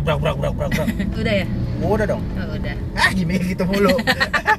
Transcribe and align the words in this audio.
brak 0.00 0.18
brak 0.18 0.36
brak 0.36 0.52
brak 0.54 0.70
brak. 0.72 0.88
Udah 1.20 1.34
ya? 1.34 1.46
Udah 1.80 2.06
dong. 2.06 2.22
Oh, 2.36 2.46
udah. 2.50 2.74
Ah 2.94 3.10
gimana 3.10 3.40
gitu 3.42 3.64
mulu. 3.64 3.94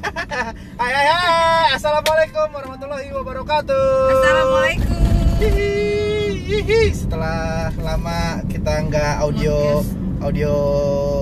hai 0.80 0.92
hai 0.92 1.06
hai. 1.06 1.66
Assalamualaikum 1.74 2.46
warahmatullahi 2.50 3.08
wabarakatuh. 3.10 3.86
Assalamualaikum. 4.12 5.02
Hihihi. 5.38 6.82
Setelah 6.92 7.70
lama 7.76 8.18
kita 8.46 8.72
nggak 8.82 9.12
audio 9.20 9.80
Podcast. 9.80 10.22
audio 10.22 10.52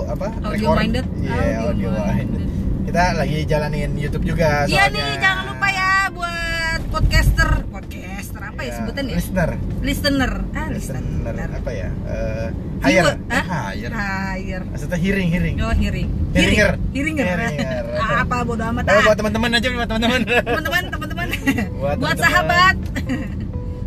apa? 0.07 0.29
Audio 0.43 0.53
record. 0.69 0.77
minded. 0.79 1.07
Iya, 1.17 1.33
Audio 1.33 1.61
audio 1.67 1.89
minded. 1.91 2.29
minded. 2.37 2.49
Kita 2.81 3.03
lagi 3.15 3.39
jalanin 3.47 3.91
YouTube 3.95 4.25
juga 4.27 4.67
Iya 4.67 4.91
nih, 4.91 5.15
jangan 5.17 5.45
lupa 5.47 5.69
ya 5.71 6.11
buat 6.11 6.81
podcaster, 6.91 7.51
podcaster 7.71 8.43
apa 8.43 8.61
ya 8.61 8.67
Iya, 8.67 8.75
sebutan 8.75 9.05
ya? 9.07 9.15
Listener. 9.15 9.51
Listener. 9.81 10.33
Ah, 10.71 10.79
Listener 10.79 11.03
listener. 11.03 11.49
apa 11.53 11.71
ya? 11.73 11.89
Viewer. 12.81 12.81
hire. 12.81 13.13
Hah? 13.29 13.45
Hire. 13.69 13.91
Hire. 13.91 14.63
Maksudnya 14.67 14.99
hearing, 14.99 15.29
hearing. 15.29 15.57
Oh, 15.59 15.75
hearing. 15.75 16.09
Hearinger. 16.31 16.71
Hearinger. 16.91 17.27
Hearinger. 17.27 17.83
Ah, 17.97 18.21
apa 18.23 18.37
bodo 18.43 18.63
amat 18.65 18.85
Oh, 18.85 18.93
ah. 18.93 19.03
buat 19.05 19.17
teman-teman 19.17 19.51
aja 19.53 19.67
buat 19.69 19.89
teman-teman. 19.89 20.21
teman-teman 20.23 20.83
teman-teman 20.89 21.27
Buat 21.75 21.97
buat, 21.99 22.15
teman-teman. 22.15 22.17
sahabat 22.21 22.77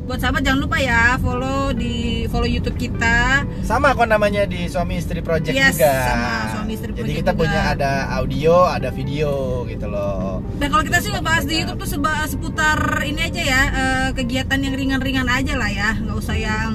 buat 0.03 0.19
sahabat 0.19 0.43
jangan 0.43 0.59
lupa 0.61 0.77
ya 0.77 1.15
follow 1.17 1.71
di 1.71 1.95
follow 2.27 2.43
YouTube 2.45 2.75
kita 2.75 3.47
Sama 3.61 3.91
kok 3.91 4.03
namanya 4.05 4.43
di 4.43 4.67
Suami 4.67 4.99
Istri 4.99 5.19
Project 5.19 5.55
Yes, 5.55 5.79
juga. 5.79 5.95
sama 6.03 6.31
Suami 6.51 6.71
Istri 6.73 6.89
Jadi 6.89 6.99
Project 6.99 7.17
kita 7.17 7.31
juga. 7.31 7.39
punya 7.39 7.59
ada 7.69 7.91
audio, 8.13 8.55
ada 8.67 8.89
video 8.89 9.31
gitu 9.65 9.87
loh. 9.87 10.43
dan 10.57 10.67
kalau 10.67 10.83
kita 10.83 10.99
sih 10.99 11.09
ngebahas 11.09 11.43
di 11.43 11.55
YouTube 11.57 11.79
tuh 11.79 11.89
seba, 11.89 12.13
seputar 12.25 12.75
ini 13.01 13.21
aja 13.23 13.41
ya 13.41 13.61
eh, 13.71 14.09
kegiatan 14.13 14.59
yang 14.59 14.75
ringan-ringan 14.75 15.25
aja 15.25 15.55
lah 15.55 15.71
ya 15.71 15.95
nggak 15.95 16.17
usah 16.17 16.35
yang 16.35 16.71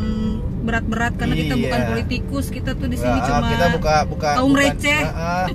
berat-berat 0.59 1.13
karena 1.15 1.35
kita 1.35 1.55
Iya. 1.55 1.63
bukan 1.63 1.81
politikus 1.87 2.47
kita 2.49 2.71
tuh 2.73 2.89
di 2.89 2.97
sini 2.97 3.13
Nggak, 3.15 3.29
cuma 3.29 3.41
kita 3.47 3.67
buka 3.73 3.95
buka 4.05 4.29
kaum 4.37 4.53
bukan, 4.53 4.63
receh. 4.63 5.03
Ah. 5.07 5.47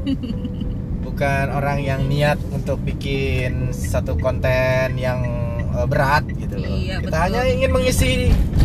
bukan 1.06 1.46
orang 1.52 1.78
yang 1.80 2.02
niat 2.06 2.38
untuk 2.50 2.78
bikin 2.80 3.70
satu 3.70 4.14
konten 4.16 4.96
yang 4.96 5.22
eh, 5.74 5.86
berat 5.86 6.24
gitu 6.30 6.56
loh. 6.56 6.70
Iya, 6.70 6.96
kita 7.02 7.10
betul. 7.10 7.24
hanya 7.26 7.42
ingin 7.50 7.70
mengisi 7.74 8.12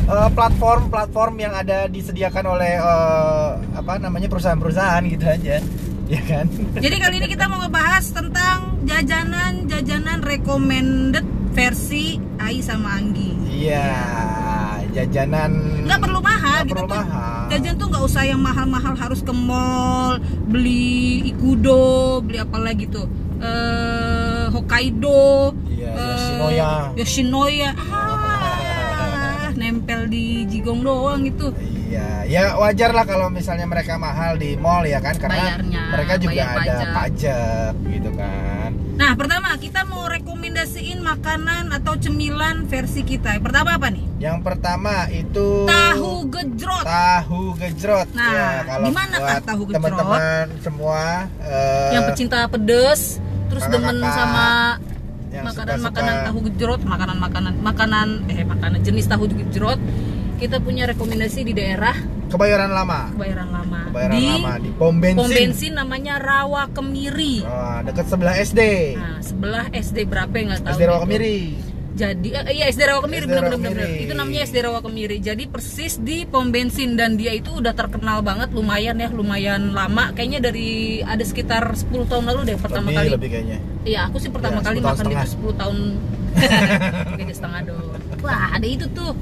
eh, 0.07 0.31
platform-platform 0.33 1.35
yang 1.39 1.53
ada 1.53 1.89
disediakan 1.89 2.45
oleh 2.49 2.73
eh, 2.77 3.51
apa 3.75 3.93
namanya 3.99 4.29
perusahaan-perusahaan 4.29 5.03
gitu 5.09 5.25
aja. 5.25 5.59
Ya 6.09 6.25
kan? 6.25 6.49
Jadi 6.73 6.97
kali 6.97 7.21
ini 7.21 7.29
kita 7.29 7.53
mau 7.53 7.61
ngebahas 7.61 8.01
tentang 8.09 8.81
jajanan-jajanan 8.89 10.25
recommended 10.25 11.21
versi 11.53 12.17
Ai 12.41 12.65
sama 12.65 12.97
Anggi. 12.97 13.37
Iya, 13.45 13.93
jajanan 14.89 15.85
Nggak 15.85 16.01
perlu 16.01 16.21
mahal 16.25 16.65
Nggak 16.65 16.69
gitu 16.69 16.75
perlu 16.81 16.89
tuh. 16.89 17.01
mahal. 17.05 17.41
Jajan 17.49 17.75
tuh 17.77 17.87
nggak 17.93 18.05
usah 18.09 18.23
yang 18.25 18.41
mahal-mahal 18.41 18.95
harus 18.97 19.21
ke 19.21 19.33
mall, 19.33 20.17
beli 20.49 21.29
Ikudo, 21.29 22.21
beli 22.25 22.39
apa 22.41 22.57
lagi 22.57 22.89
tuh? 22.89 23.05
Eh 23.39 24.45
Hokkaido, 24.49 25.53
Yoshinoya. 26.01 26.71
Yoshinoya. 26.95 27.71
Ah, 27.79 29.51
nempel 29.53 30.07
di 30.07 30.47
jigong 30.47 30.81
doang 30.81 31.23
itu. 31.23 31.51
Iya, 31.89 32.09
ya 32.25 32.43
wajar 32.55 32.93
lah 32.93 33.03
kalau 33.03 33.27
misalnya 33.29 33.65
mereka 33.65 33.97
mahal 33.97 34.37
di 34.37 34.55
mall 34.55 34.85
ya 34.85 35.01
kan 35.01 35.17
karena 35.17 35.57
Bayarnya, 35.57 35.83
mereka 35.89 36.15
juga 36.17 36.35
bayar 36.37 36.53
ada 36.53 36.61
pajak. 36.61 36.89
pajak 36.93 37.73
gitu 37.89 38.11
kan. 38.13 38.71
Nah, 38.99 39.15
pertama 39.15 39.55
kita 39.57 39.87
mau 39.87 40.05
rekomendasiin 40.05 40.99
makanan 41.01 41.71
atau 41.73 41.95
cemilan 41.97 42.67
versi 42.67 43.01
kita. 43.01 43.39
Yang 43.39 43.45
pertama 43.47 43.71
apa 43.73 43.89
nih? 43.89 44.05
Yang 44.19 44.39
pertama 44.43 44.95
itu 45.09 45.49
Tahu 45.65 46.13
gejrot. 46.29 46.83
tahu 46.85 47.43
gejrot. 47.57 48.09
Nah, 48.13 48.27
ya, 48.29 48.49
kalau 48.67 48.87
gimana, 48.91 49.15
buat 49.17 49.43
tahu 49.47 49.63
gejrot? 49.65 49.77
Teman-teman 49.79 50.47
semua 50.61 51.03
eh, 51.41 51.91
yang 51.95 52.05
pecinta 52.05 52.39
pedes, 52.51 53.23
terus 53.49 53.65
demen 53.71 53.97
sama 54.03 54.77
makanan-makanan 55.33 56.15
tahu 56.29 56.39
gejrot, 56.53 56.81
makanan-makanan 56.85 57.55
makanan 57.61 58.09
eh 58.33 58.45
makanan 58.45 58.81
jenis 58.81 59.07
tahu 59.09 59.29
gejrot. 59.29 59.81
Kita 60.39 60.63
punya 60.63 60.87
rekomendasi 60.87 61.43
di 61.43 61.51
daerah 61.51 61.99
Kebayoran 62.29 62.71
Lama. 62.71 63.09
Kebayoran 63.17 63.49
Lama. 63.49 63.81
Kebayoran 63.89 64.13
di 64.13 64.27
Lama 64.29 64.53
di 64.61 64.71
pom 64.77 64.95
bensin. 65.01 65.17
pom 65.17 65.31
bensin 65.33 65.73
namanya 65.75 66.15
Rawa 66.21 66.69
Kemiri. 66.77 67.41
Oh, 67.43 67.81
dekat 67.89 68.05
sebelah 68.05 68.35
SD. 68.37 68.61
Nah, 69.01 69.19
sebelah 69.25 69.67
SD 69.73 70.05
berapa 70.05 70.31
nggak 70.31 70.61
tahu. 70.61 70.77
SD 70.77 70.83
Rawa 70.85 70.99
gitu. 71.01 71.05
Kemiri. 71.09 71.39
Jadi 71.99 72.29
eh, 72.31 72.55
iya 72.55 72.65
SD 72.69 72.81
Rawa 72.85 73.03
Kemiri 73.03 73.25
SD 73.25 73.29
benar 73.29 73.43
Rawa 73.43 73.51
benar 73.53 73.61
benar. 73.69 73.87
Kemiri. 73.89 74.05
Itu 74.07 74.13
namanya 74.15 74.41
SD 74.45 74.57
Rawa 74.63 74.81
Kemiri. 74.81 75.17
Jadi 75.19 75.45
persis 75.45 75.99
di 75.99 76.23
pom 76.23 76.47
bensin 76.47 76.95
dan 76.95 77.15
dia 77.15 77.33
itu 77.33 77.51
udah 77.53 77.73
terkenal 77.73 78.23
banget 78.23 78.49
lumayan 78.51 78.95
ya, 78.97 79.09
lumayan 79.09 79.73
lama. 79.73 80.15
Kayaknya 80.15 80.41
dari 80.45 80.71
ada 81.01 81.21
sekitar 81.21 81.67
10 81.69 81.91
tahun 82.07 82.25
lalu 82.25 82.41
deh 82.47 82.57
pertama 82.57 82.87
lebih, 82.87 82.97
kali. 82.97 83.09
lebih 83.13 83.29
kayaknya. 83.29 83.59
Iya, 83.83 84.01
aku 84.07 84.17
sih 84.17 84.31
pertama 84.31 84.59
Ya, 84.59 84.65
kali 84.65 84.79
10 84.79 84.81
tahun 84.81 84.87
makan 84.89 85.05
setengah. 85.05 85.25
itu 85.25 85.35
10 85.35 85.61
tahun. 85.61 85.77
Beda 87.19 87.35
setengah 87.35 87.61
dong. 87.67 87.83
Wah, 88.21 88.47
ada 88.53 88.67
itu 88.67 88.87
tuh. 88.89 89.13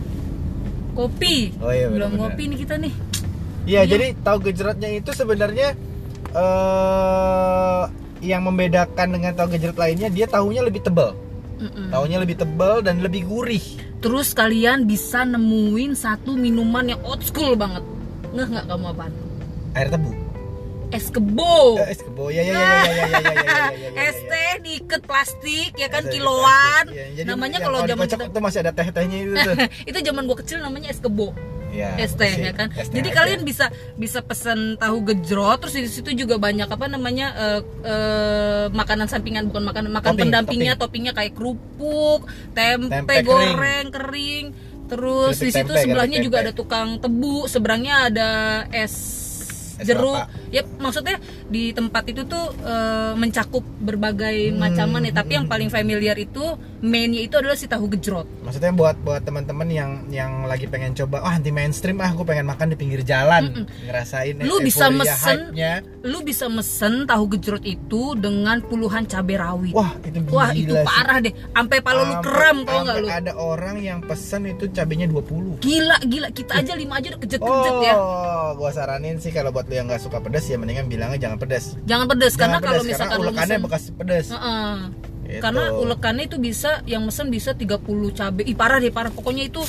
Kopi. 0.93 1.37
Oh 1.59 1.69
iya, 1.69 1.89
Belum 1.89 2.13
benar-benar. 2.13 2.21
ngopi 2.29 2.43
nih 2.47 2.59
kita 2.59 2.75
nih. 2.77 2.93
Iya, 3.65 3.81
Iya. 3.83 3.83
jadi 3.89 4.07
tahu 4.19 4.37
gejrotnya 4.43 4.89
itu 4.91 5.11
sebenarnya 5.11 5.69
eh 6.37 7.83
yang 8.23 8.43
membedakan 8.43 9.09
dengan 9.11 9.33
tahu 9.33 9.49
gejrot 9.51 9.77
lainnya 9.77 10.09
dia 10.09 10.27
tahunya 10.27 10.61
lebih 10.63 10.81
tebal. 10.81 11.13
Mm-mm. 11.57 11.89
Taunya 11.89 12.19
lebih 12.21 12.37
tebal 12.37 12.85
dan 12.85 13.01
lebih 13.01 13.25
gurih. 13.25 13.65
Terus 14.05 14.37
kalian 14.37 14.85
bisa 14.85 15.25
nemuin 15.25 15.97
satu 15.97 16.37
minuman 16.37 16.93
yang 16.93 17.01
old 17.03 17.25
school 17.25 17.57
banget. 17.57 17.81
Ngeh 18.37 18.47
nggak 18.47 18.65
kamu 18.69 18.87
apaan? 18.93 19.13
Air 19.73 19.89
tebu. 19.89 20.13
Es 20.95 21.11
kebo. 21.11 21.81
Es 21.83 21.99
kebo. 21.99 22.31
Ya 22.31 22.47
ya 22.47 22.55
ya 22.55 22.63
ya 22.63 22.93
ya 22.95 23.19
ya 23.19 23.65
ya. 23.75 23.91
Es 24.07 24.17
teh 24.23 24.53
diikat 24.63 25.03
plastik 25.03 25.75
ya 25.75 25.89
kan 25.91 26.07
kiloan. 26.07 26.85
Namanya 27.27 27.59
kalau 27.59 27.83
zaman 27.83 28.07
itu 28.07 28.41
masih 28.41 28.59
ada 28.63 28.73
teh-tehnya 28.77 29.19
itu. 29.27 29.35
itu 29.91 29.99
zaman 30.05 30.23
gua 30.31 30.39
kecil 30.39 30.63
namanya 30.63 30.93
es 30.93 31.03
kebo 31.03 31.35
ya, 31.73 32.07
sih, 32.07 32.43
ya 32.47 32.53
kan. 32.55 32.69
teh 32.71 32.87
Jadi 32.91 33.09
aja. 33.11 33.17
kalian 33.23 33.41
bisa 33.43 33.67
bisa 33.95 34.21
pesan 34.23 34.77
tahu 34.77 35.03
gejrot 35.07 35.59
terus 35.63 35.75
di 35.75 35.89
situ 35.89 36.11
juga 36.15 36.39
banyak 36.39 36.69
apa 36.69 36.87
namanya 36.87 37.27
eh, 37.35 37.61
eh, 37.85 38.67
makanan 38.71 39.07
sampingan 39.07 39.49
bukan 39.51 39.65
makanan 39.67 39.91
makanan 39.91 40.15
Topping, 40.15 40.23
pendampingnya 40.31 40.75
toppingnya 40.79 41.13
kayak 41.13 41.33
kerupuk, 41.35 42.27
tempe, 42.53 42.93
Tempe 42.93 43.15
goreng 43.23 43.87
kering. 43.91 44.47
Terus 44.87 45.35
di 45.43 45.51
situ 45.51 45.75
tempe, 45.75 45.83
sebelahnya 45.83 46.19
juga 46.23 46.47
ada 46.47 46.53
tukang 46.55 47.03
tebu, 47.03 47.51
seberangnya 47.51 48.07
ada 48.07 48.29
es 48.71 48.95
Es 49.77 49.93
jeruk. 49.93 50.17
Ya 50.49 50.65
maksudnya 50.81 51.21
di 51.53 51.75
tempat 51.77 52.09
itu 52.09 52.25
tuh 52.25 52.49
eh, 52.65 53.13
mencakup 53.13 53.61
berbagai 53.61 54.49
Hmm, 54.49 54.63
macaman 54.63 55.05
ya, 55.05 55.13
tapi 55.13 55.37
yang 55.37 55.45
paling 55.51 55.69
familiar 55.69 56.17
itu 56.17 56.57
mainnya 56.85 57.23
itu 57.25 57.35
adalah 57.37 57.57
si 57.57 57.69
tahu 57.69 57.89
gejrot. 57.97 58.27
Maksudnya 58.45 58.73
buat 58.73 58.97
buat 59.01 59.23
teman-teman 59.25 59.69
yang 59.71 59.91
yang 60.13 60.45
lagi 60.45 60.69
pengen 60.69 60.93
coba, 60.93 61.25
wah 61.25 61.35
anti 61.37 61.53
mainstream 61.53 62.01
ah, 62.01 62.13
aku 62.13 62.25
pengen 62.27 62.47
makan 62.49 62.73
di 62.73 62.77
pinggir 62.77 63.01
jalan, 63.07 63.69
ngerasain 63.87 64.41
Lu 64.45 64.61
bisa 64.61 64.93
mesen 64.93 65.53
lu 66.07 66.23
bisa 66.23 66.47
mesen 66.47 67.03
tahu 67.09 67.27
gejrot 67.35 67.67
itu 67.67 68.15
dengan 68.15 68.63
puluhan 68.63 69.11
cabai 69.11 69.37
rawit. 69.37 69.75
Wah, 69.75 69.91
itu 70.07 70.23
gila 70.23 70.37
Wah, 70.39 70.51
itu 70.55 70.75
sih. 70.75 70.87
parah 70.87 71.19
deh. 71.19 71.35
Sampai 71.51 71.79
pala 71.83 72.01
lu 72.07 72.15
kram 72.23 72.63
tau 72.63 72.81
nggak 72.87 72.97
lu? 73.03 73.07
Ada 73.11 73.33
orang 73.35 73.77
yang 73.83 73.99
pesen 74.07 74.47
itu 74.47 74.71
cabenya 74.71 75.11
20. 75.11 75.59
Gila, 75.59 75.99
gila. 76.07 76.29
Kita 76.31 76.63
aja 76.63 76.73
lima 76.79 77.03
aja 77.03 77.11
udah 77.11 77.21
kejet-kejet 77.27 77.75
ya. 77.83 77.95
Oh, 77.99 78.55
gua 78.55 78.71
saranin 78.71 79.19
sih 79.19 79.35
kalau 79.35 79.51
buat 79.51 79.67
lu 79.67 79.75
yang 79.75 79.91
nggak 79.91 80.03
suka 80.07 80.23
pedas 80.23 80.47
ya 80.47 80.57
mendingan 80.57 80.87
bilangnya 80.87 81.19
jangan 81.19 81.39
pedas. 81.43 81.75
Jangan 81.91 82.07
pedes 82.07 82.35
karena 82.39 82.59
kalau 82.63 82.81
pedas, 82.81 82.91
misalkan 82.95 83.11
karena 83.11 83.27
lu 83.27 83.31
ulekannya 83.35 83.59
bekas 83.67 83.83
pedas. 83.91 84.27
Heeh. 84.31 84.77
Gitu. 85.29 85.41
Karena 85.41 85.71
ulekannya 85.73 86.25
itu 86.25 86.39
bisa 86.39 86.81
yang 86.85 87.03
mesen 87.03 87.29
bisa 87.29 87.53
30 87.53 87.83
cabai. 88.11 88.45
Ih 88.45 88.55
parah 88.55 88.79
deh, 88.79 88.89
parah. 88.89 89.11
Pokoknya 89.11 89.45
itu 89.45 89.61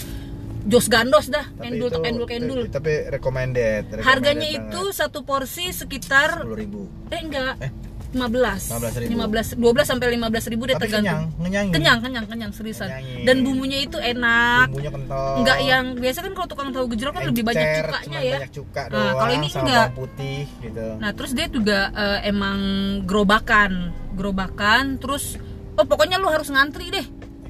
jos 0.64 0.86
gandos 0.86 1.28
dah. 1.28 1.48
Tapi 1.48 1.68
Endul 1.72 1.90
itu- 1.90 2.04
endul 2.04 2.28
endul. 2.28 2.60
Tapi 2.68 3.10
recommended. 3.10 3.84
recommended 3.90 4.04
Harganya 4.04 4.48
banget. 4.48 4.70
itu 4.70 4.82
satu 4.92 5.20
porsi 5.22 5.72
sekitar 5.72 6.44
10.000. 6.44 6.86
eh 7.10 7.20
enggak. 7.20 7.56
Eh. 7.60 7.72
15. 8.08 8.72
15.000. 8.72 9.12
15 9.12 9.60
12 9.60 9.84
sampai 9.84 10.08
15 10.10 10.48
ribu 10.48 10.64
deh 10.64 10.74
Tapi 10.74 10.88
tergantung. 10.88 11.28
kenyang. 11.38 11.68
Kenyang, 11.70 11.98
kenyang, 12.00 12.26
kenyang 12.26 12.52
seriusan. 12.52 12.88
Kenyangin. 12.88 13.24
Dan 13.24 13.36
bumbunya 13.44 13.80
itu 13.80 14.00
enak. 14.00 14.72
Bumbunya 14.72 14.92
kental. 14.92 15.28
Enggak 15.38 15.58
yang 15.62 15.86
biasa 15.94 16.20
kan 16.22 16.32
kalau 16.34 16.48
tukang 16.48 16.70
tahu 16.72 16.86
gejrot 16.88 17.12
kan 17.12 17.24
lebih 17.26 17.44
banyak 17.44 17.68
Encer, 17.68 17.86
cukanya 17.86 18.20
ya. 18.22 18.38
Banyak 18.40 18.54
cuka 18.56 18.82
Nah, 18.82 18.90
doang. 18.90 19.16
kalau 19.18 19.34
ini 19.34 19.48
enggak. 19.50 19.88
putih 19.94 20.42
gitu. 20.58 20.86
Nah, 20.98 21.12
terus 21.14 21.32
dia 21.36 21.48
juga 21.48 21.80
eh, 21.94 22.20
emang 22.26 22.60
gerobakan. 23.04 23.72
Gerobakan 24.16 24.84
terus 24.98 25.36
oh 25.78 25.86
pokoknya 25.86 26.18
lu 26.18 26.28
harus 26.28 26.50
ngantri 26.50 26.90
deh. 26.90 27.08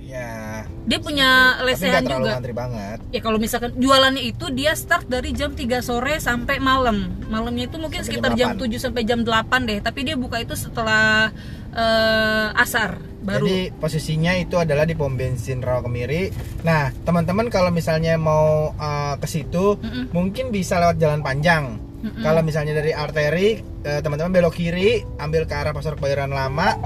Ya. 0.08 0.64
Dia 0.88 1.00
punya 1.04 1.60
Tapi 1.60 1.68
lesehan 1.68 2.04
terlalu 2.08 2.24
juga. 2.24 2.32
ngantri 2.40 2.54
banget. 2.56 2.98
Ya 3.12 3.20
kalau 3.20 3.38
misalkan 3.44 3.76
jualannya 3.76 4.24
itu 4.24 4.48
dia 4.56 4.72
start 4.72 5.12
dari 5.12 5.36
jam 5.36 5.52
3 5.52 5.84
sore 5.84 6.16
sampai 6.24 6.64
malam. 6.64 7.12
Malamnya 7.28 7.68
itu 7.68 7.76
mungkin 7.76 8.08
Sampai 8.08 8.24
sekitar 8.24 8.32
jam 8.40 8.56
jam 8.56 8.72
7 8.72 8.80
sampai 8.80 9.04
jam 9.04 9.20
8 9.28 9.68
deh, 9.68 9.80
tapi 9.84 10.08
dia 10.08 10.16
buka 10.16 10.40
itu 10.40 10.56
setelah 10.56 11.36
eh, 11.76 12.48
asar 12.56 13.04
baru. 13.20 13.44
Jadi 13.44 13.76
posisinya 13.76 14.32
itu 14.40 14.56
adalah 14.56 14.88
di 14.88 14.96
pom 14.96 15.12
bensin 15.20 15.60
Rawa 15.60 15.84
Kemiri. 15.84 16.32
Nah, 16.64 16.96
teman-teman 17.04 17.52
kalau 17.52 17.68
misalnya 17.76 18.16
mau 18.16 18.72
uh, 18.80 19.20
ke 19.20 19.28
situ, 19.28 19.76
Mm-mm. 19.84 20.16
mungkin 20.16 20.56
bisa 20.56 20.80
lewat 20.80 20.96
jalan 21.04 21.20
panjang. 21.20 21.76
Mm-mm. 22.00 22.24
Kalau 22.24 22.42
misalnya 22.48 22.80
dari 22.80 22.96
arteri, 22.96 23.60
eh, 23.84 24.00
teman-teman 24.00 24.32
belok 24.32 24.56
kiri, 24.56 25.04
ambil 25.20 25.44
ke 25.44 25.52
arah 25.52 25.76
Pasar 25.76 26.00
Kebayoran 26.00 26.32
Lama, 26.32 26.78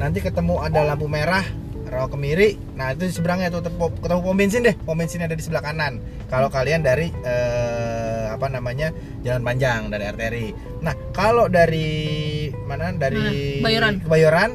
nanti 0.00 0.18
ketemu 0.18 0.56
ada 0.58 0.80
lampu 0.82 1.04
merah, 1.04 1.44
rawa 1.86 2.08
kemiri. 2.08 2.56
Nah 2.74 2.96
itu 2.96 3.04
di 3.04 3.12
seberangnya 3.12 3.52
tuh 3.52 3.60
ketemu 4.00 4.20
pom 4.20 4.34
bensin 4.34 4.64
deh, 4.64 4.72
pom 4.74 4.96
bensinnya 4.96 5.28
ada 5.28 5.36
di 5.36 5.44
sebelah 5.44 5.60
kanan. 5.60 6.00
Kalau 6.26 6.48
kalian 6.48 6.80
dari 6.80 7.12
eh, 7.22 8.26
apa 8.30 8.48
namanya 8.48 8.88
jalan 9.20 9.44
panjang 9.44 9.92
dari 9.92 10.04
arteri. 10.06 10.46
Nah 10.80 10.96
kalau 11.12 11.46
dari 11.46 12.48
mana 12.64 12.96
dari? 12.96 13.60
Bayoran. 13.60 14.00
Kebayoran 14.00 14.50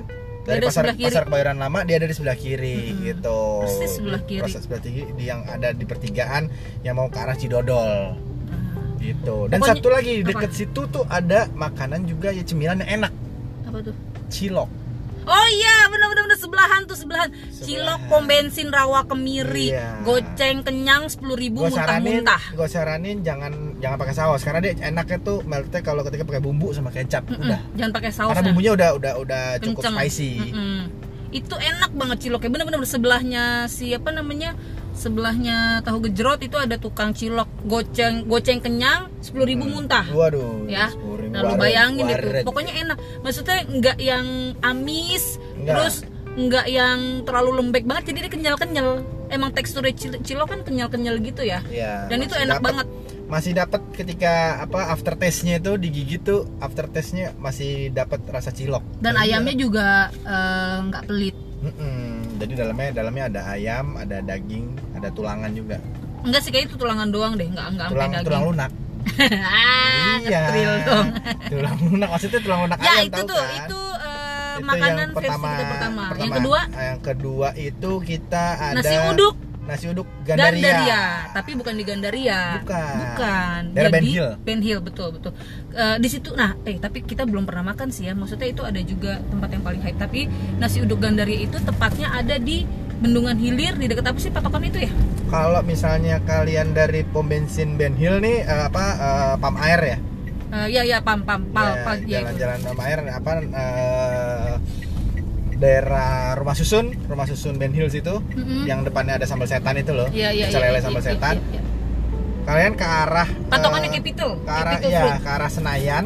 dari 0.45 0.61
ada 0.61 0.69
pasar 0.69 0.83
pasar 0.93 1.23
Kebayoran 1.25 1.57
Lama 1.57 1.81
dia 1.83 1.97
ada 1.97 2.05
di 2.05 2.13
sebelah 2.13 2.33
kiri 2.33 2.93
Mm-mm. 2.93 3.05
gitu. 3.05 3.39
Persis 3.61 3.91
sebelah 3.93 4.21
kiri. 4.23 4.41
Persis 4.41 4.61
sebelah 4.61 4.81
kiri 4.81 5.01
yang 5.19 5.45
ada 5.45 5.69
di 5.69 5.85
pertigaan 5.85 6.49
yang 6.81 6.97
mau 6.97 7.09
ke 7.09 7.17
arah 7.17 7.33
Cidodol 7.33 8.17
Nah, 8.45 8.97
gitu. 9.01 9.49
Dan 9.49 9.57
Pokoknya- 9.61 9.77
satu 9.77 9.87
lagi 9.89 10.13
apa? 10.21 10.27
dekat 10.31 10.51
situ 10.53 10.81
tuh 10.87 11.05
ada 11.05 11.45
makanan 11.51 12.05
juga 12.05 12.29
ya 12.29 12.41
cemilan 12.41 12.81
yang 12.81 13.01
enak, 13.01 13.13
apa 13.65 13.77
tuh 13.83 13.95
cilok. 14.29 14.69
Oh 15.25 15.47
iya, 15.51 15.75
bener-bener 15.87 16.23
bener 16.23 16.37
sebelahan 16.37 16.81
tuh 16.83 16.93
sebelahan. 16.93 17.29
Sebelahan. 17.47 17.65
Cilok 17.65 18.01
pom 18.07 18.23
bensin 18.23 18.69
rawa 18.69 19.03
kemiri, 19.03 19.73
Iya. 19.73 20.01
goceng 20.01 20.61
kenyang 20.61 21.05
sepuluh 21.05 21.33
ribu 21.33 21.65
muntah-muntah. 21.65 22.41
gue 22.51 22.67
saranin 22.67 23.19
jangan 23.19 23.51
jangan 23.75 23.97
pakai 23.97 24.13
saus 24.13 24.41
karena 24.41 24.59
dia 24.61 24.73
enaknya 24.79 25.17
tuh 25.19 25.41
meltnya 25.43 25.81
kalau 25.81 26.01
ketika 26.01 26.23
pakai 26.23 26.39
bumbu 26.39 26.69
sama 26.71 26.89
kecap 26.89 27.25
Mm-mm, 27.25 27.41
udah. 27.41 27.59
Jangan 27.73 27.91
pakai 27.91 28.11
saus. 28.11 28.29
Karena 28.31 28.45
bumbunya 28.45 28.71
udah 28.71 28.89
udah 28.93 29.13
udah 29.17 29.43
cukup 29.59 29.81
Kenceng. 29.81 29.97
spicy. 29.97 30.31
Mm-mm. 30.45 30.77
Itu 31.31 31.55
enak 31.55 31.91
banget 31.91 32.17
ciloknya. 32.21 32.49
Bener-bener 32.49 32.79
sebelahnya 32.85 33.43
siapa 33.65 34.07
namanya? 34.09 34.53
Sebelahnya 34.95 35.57
tahu 35.81 36.01
gejrot 36.01 36.39
itu 36.39 36.55
ada 36.55 36.75
tukang 36.75 37.11
cilok 37.11 37.45
goceng 37.63 38.25
goceng 38.25 38.57
kenyang 38.57 39.11
sepuluh 39.19 39.43
ribu 39.43 39.63
muntah. 39.65 40.07
Waduh. 40.07 40.65
ya. 40.65 40.87
10.000 40.89 41.27
Nah, 41.27 41.43
lu 41.43 41.53
bayangin 41.57 42.07
waret. 42.07 42.43
Pokoknya 42.43 42.73
enak. 42.77 42.97
Maksudnya 43.19 43.67
nggak 43.67 43.97
yang 43.99 44.25
amis, 44.61 45.35
Nggak. 45.53 45.67
terus 45.69 45.95
nggak 46.33 46.65
yang 46.65 46.99
terlalu 47.21 47.59
lembek 47.59 47.83
banget. 47.83 48.03
Jadi 48.09 48.17
dia 48.21 48.31
kenyal-kenyal. 48.31 48.89
Emang 49.27 49.51
teksturnya 49.51 49.91
cil- 49.91 50.21
cilok 50.21 50.47
kan 50.47 50.59
kenyal-kenyal 50.61 51.19
gitu 51.19 51.43
ya. 51.43 51.59
Iya, 51.67 52.07
Dan 52.07 52.23
itu 52.23 52.33
enak 52.33 52.57
dapet- 52.57 52.65
banget. 52.65 52.87
Masih 53.25 53.51
dapat 53.51 53.81
ketika 53.91 54.33
apa 54.61 54.87
after 54.87 55.13
taste-nya 55.13 55.57
itu 55.57 55.75
digigit 55.75 56.21
tuh 56.21 56.45
after 56.57 56.85
taste-nya 56.85 57.33
masih 57.35 57.89
dapat 57.89 58.21
rasa 58.25 58.49
cilok. 58.49 58.85
Dan 59.01 59.13
Jadi 59.13 59.23
ayamnya 59.27 59.55
juga 59.55 59.87
eh, 60.13 60.77
nggak 60.83 61.03
pelit. 61.03 61.35
Mm-mm. 61.57 62.21
Jadi 62.35 62.53
dalamnya 62.53 62.87
dalamnya 62.91 63.23
ada 63.31 63.41
ayam, 63.49 63.85
ada 63.95 64.17
daging, 64.19 64.65
ada 64.93 65.07
tulangan 65.11 65.51
juga. 65.51 65.77
Enggak 66.25 66.41
sih 66.43 66.51
kayak 66.51 66.67
itu 66.67 66.75
tulangan 66.75 67.07
doang 67.09 67.33
deh, 67.37 67.47
nggak 67.47 67.67
nggak 67.77 67.87
sampai 67.87 67.95
Tulang 67.95 68.11
daging. 68.11 68.27
tulang 68.27 68.43
lunak. 68.45 68.71
ah, 69.21 70.17
iya. 70.17 70.39
dong. 70.81 71.07
tulang 71.45 71.77
lunak 71.77 72.09
maksudnya 72.09 72.39
tulang 72.41 72.59
lunak 72.65 72.77
ya 72.81 72.89
ayam 72.89 73.05
itu 73.05 73.13
tahu 73.13 73.27
tuh, 73.29 73.37
kan? 73.37 73.53
itu 73.53 73.81
eh, 74.01 74.53
Itu 74.57 74.65
makanan 74.65 74.97
yang 74.97 75.11
versi 75.13 75.29
kita 75.29 75.63
pertama. 75.69 76.03
Yang 76.17 76.31
kedua 76.33 76.59
Yang 76.73 76.99
kedua 77.05 77.47
itu 77.53 77.91
kita 78.01 78.45
ada 78.57 78.81
nasi 78.81 78.95
uduk 79.13 79.35
Nasi 79.65 79.89
uduk 79.89 80.05
Gandaria. 80.21 80.61
Gandaria, 80.61 81.03
tapi 81.33 81.51
bukan 81.57 81.73
di 81.73 81.83
Gandaria. 81.83 82.61
Bukan. 82.61 82.93
Bukan. 83.01 83.59
Daerah 83.73 83.89
Jadi 83.89 83.95
Ben 83.97 84.05
Hill. 84.05 84.29
Ben 84.45 84.59
Hill, 84.61 84.79
betul 84.79 85.09
betul. 85.17 85.33
Eh, 85.73 85.97
di 85.97 86.05
situ, 86.05 86.37
nah, 86.37 86.53
eh 86.63 86.77
tapi 86.77 87.01
kita 87.01 87.25
belum 87.25 87.49
pernah 87.49 87.73
makan 87.73 87.89
sih 87.89 88.05
ya. 88.05 88.13
Maksudnya 88.13 88.45
itu 88.45 88.61
ada 88.61 88.77
juga 88.79 89.17
tempat 89.25 89.49
yang 89.49 89.63
paling 89.65 89.81
hype. 89.81 89.97
Tapi 89.97 90.29
nasi 90.61 90.85
uduk 90.85 91.01
Gandaria 91.01 91.41
itu 91.41 91.57
tepatnya 91.57 92.13
ada 92.13 92.37
di 92.37 92.61
Bendungan 92.95 93.35
Hilir 93.35 93.75
di 93.75 93.91
dekat 93.91 94.07
apa 94.07 94.19
sih 94.21 94.31
patokan 94.31 94.63
itu 94.63 94.87
ya? 94.87 94.91
Kalau 95.27 95.59
misalnya 95.65 96.21
kalian 96.23 96.71
dari 96.71 97.03
pom 97.03 97.27
bensin 97.27 97.75
Ben 97.75 97.91
Hill 97.91 98.23
nih 98.23 98.47
eh, 98.47 98.63
apa 98.71 98.83
eh, 98.95 99.35
pam 99.35 99.55
air 99.59 99.81
ya? 99.83 99.97
Eh, 100.55 100.67
ya 100.71 100.81
ya 100.87 100.97
pam 101.03 101.19
pam 101.27 101.43
pal 101.51 101.75
Ya, 101.75 101.83
pal 101.83 101.95
ya, 102.07 102.19
itu. 102.23 102.39
jalan-jalan 102.39 102.59
pam 102.63 102.79
air 102.87 102.99
apa 103.11 103.31
eh, 103.43 104.53
daerah 105.55 106.35
rumah 106.35 106.53
susun, 106.53 106.91
rumah 107.07 107.25
susun 107.25 107.55
Ben 107.55 107.71
Hill 107.71 107.87
situ 107.87 108.19
Mm-mm. 108.21 108.67
yang 108.67 108.83
depannya 108.83 109.15
ada 109.15 109.25
sambal 109.25 109.47
setan 109.47 109.75
itu 109.75 109.91
loh. 109.91 110.07
Iya 110.11 110.29
iya 110.31 110.45
iya, 110.47 110.59
lele 110.59 110.77
iya, 110.77 110.83
sambal 110.83 110.99
iya, 110.99 111.07
setan. 111.09 111.35
iya, 111.39 111.59
iya. 111.59 111.61
Kalian 112.45 112.73
ke 112.77 112.85
arah 112.85 113.25
Patokannya 113.49 113.89
eh, 113.89 113.93
Capital, 113.97 114.31
ke 114.37 114.51
arah 114.51 114.77
ya 114.77 115.01
Fruit. 115.01 115.17
ke 115.19 115.29
arah 115.31 115.49
Senayan 115.49 116.05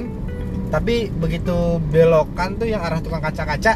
tapi 0.69 1.09
begitu 1.09 1.81
belokan 1.81 2.55
tuh 2.55 2.69
yang 2.69 2.79
arah 2.79 3.01
tukang 3.01 3.19
kaca-kaca 3.19 3.75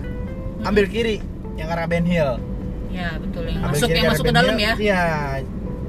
ambil 0.62 0.86
kiri 0.86 1.20
yang 1.58 1.68
arah 1.68 1.90
Ben 1.90 2.06
Hill 2.06 2.38
Ya 2.94 3.18
betul 3.18 3.50
yang 3.50 3.66
ambil 3.66 3.74
masuk 3.82 3.90
yang 3.90 4.06
masuk 4.14 4.26
ke 4.30 4.32
dalam 4.32 4.56
Hill. 4.56 4.64
ya. 4.64 4.74
iya 4.78 5.02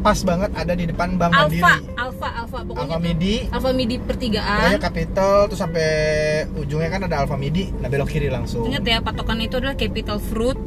pas 0.04 0.20
banget 0.20 0.50
ada 0.52 0.72
di 0.72 0.84
depan 0.84 1.16
Bank 1.16 1.32
Alfa, 1.32 1.48
Mandiri 1.48 1.64
Alfa, 1.96 2.28
Alfa, 2.36 2.58
pokoknya 2.62 2.84
Alfa 2.92 2.98
Midi 3.00 3.34
Alfa 3.48 3.70
Midi 3.72 3.96
pertigaan. 3.96 4.58
pokoknya 4.60 4.80
Capital 4.82 5.34
tuh 5.48 5.56
sampai 5.56 5.88
ujungnya 6.52 6.88
kan 6.88 7.00
ada 7.02 7.16
Alfa 7.18 7.34
Midi 7.34 7.72
nah 7.74 7.88
belok 7.88 8.12
kiri 8.12 8.28
langsung 8.28 8.68
Ingat 8.68 8.84
ya 8.84 9.00
patokan 9.00 9.40
itu 9.40 9.56
adalah 9.56 9.74
capital 9.74 10.20
fruit. 10.20 10.60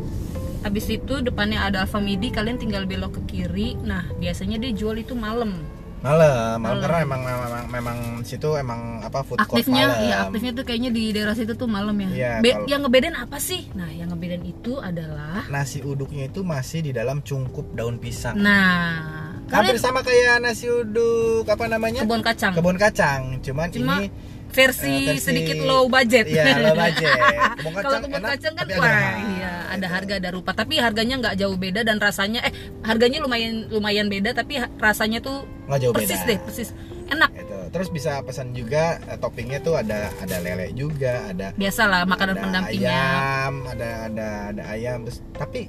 Habis 0.58 0.90
itu 0.90 1.22
depannya 1.22 1.62
ada 1.62 1.86
Alfa 1.86 2.02
Midi, 2.02 2.28
kalian 2.28 2.58
tinggal 2.58 2.84
belok 2.84 3.16
ke 3.16 3.22
kiri. 3.30 3.78
Nah, 3.80 4.04
biasanya 4.18 4.58
dia 4.58 4.74
jual 4.74 4.98
itu 4.98 5.14
malam. 5.14 5.54
malam 5.98 6.62
malam 6.62 6.78
karena 6.78 6.98
emang 7.02 7.22
memang 7.26 7.66
memang 7.68 7.98
situ 8.22 8.54
emang 8.54 9.02
apa 9.02 9.26
food 9.26 9.42
court 9.42 9.50
Aktifnya, 9.50 9.86
malam 9.90 10.06
ya 10.06 10.16
aktifnya 10.24 10.52
tuh 10.54 10.64
kayaknya 10.64 10.90
di 10.94 11.04
daerah 11.10 11.34
situ 11.34 11.54
tuh 11.54 11.66
malam 11.66 11.98
ya. 11.98 12.10
Iya, 12.10 12.32
Be- 12.38 12.54
kalau- 12.54 12.70
yang 12.70 12.82
ngebedain 12.86 13.18
apa 13.18 13.38
sih? 13.40 13.66
Nah, 13.74 13.90
yang 13.90 14.14
ngebedain 14.14 14.46
itu 14.46 14.78
adalah 14.78 15.50
nasi 15.50 15.82
uduknya 15.82 16.30
itu 16.30 16.46
masih 16.46 16.86
di 16.86 16.92
dalam 16.92 17.22
cungkup 17.22 17.74
daun 17.74 17.98
pisang 17.98 18.38
nah, 18.38 19.27
hampir 19.50 19.76
sama 19.78 20.00
kayak 20.00 20.40
nasi 20.40 20.68
uduk 20.68 21.44
apa 21.44 21.66
namanya 21.66 22.02
kebun 22.02 22.20
kacang. 22.20 22.52
kebun 22.52 22.76
kacang 22.76 23.22
cuman 23.40 23.68
Cuma 23.70 23.96
ini 23.98 24.08
versi, 24.48 24.90
eh, 25.06 25.14
versi- 25.14 25.22
sedikit 25.22 25.60
low 25.62 25.86
budget. 25.86 26.24
Iya, 26.26 26.56
low 26.62 26.74
budget. 26.74 27.14
Kebun 27.58 27.72
Kalau 27.74 27.84
kacang 27.84 28.02
kebun 28.02 28.18
enak, 28.18 28.30
kacang 28.32 28.54
kan 28.54 28.66
wah, 28.74 28.88
iya, 29.30 29.52
ada 29.68 29.76
Gitu. 29.78 29.88
harga 29.92 30.14
ada 30.18 30.30
rupa. 30.32 30.52
Tapi 30.52 30.74
harganya 30.78 31.16
nggak 31.18 31.36
jauh 31.36 31.58
beda 31.58 31.82
dan 31.82 31.98
rasanya 31.98 32.40
eh 32.42 32.54
harganya 32.82 33.20
lumayan 33.20 33.68
lumayan 33.68 34.08
beda 34.08 34.32
tapi 34.32 34.56
rasanya 34.78 35.20
tuh 35.20 35.44
nggak 35.68 35.80
jauh 35.80 35.94
persis 35.94 36.16
beda 36.18 36.28
deh, 36.28 36.38
persis. 36.42 36.70
Enak. 37.08 37.30
Gitu. 37.34 37.56
terus 37.70 37.88
bisa 37.90 38.20
pesan 38.22 38.52
juga 38.52 39.00
eh, 39.06 39.16
toppingnya 39.16 39.60
tuh 39.60 39.76
ada 39.76 40.12
ada 40.18 40.38
lele 40.40 40.72
juga 40.72 41.28
ada 41.28 41.52
Biasalah 41.54 42.04
makanan 42.04 42.34
ada 42.34 42.42
pendampingnya. 42.42 42.88
ayam 42.90 43.54
ada 43.66 43.90
ada 44.08 44.28
ada 44.50 44.64
ayam 44.70 44.98
terus 45.04 45.20
tapi 45.34 45.68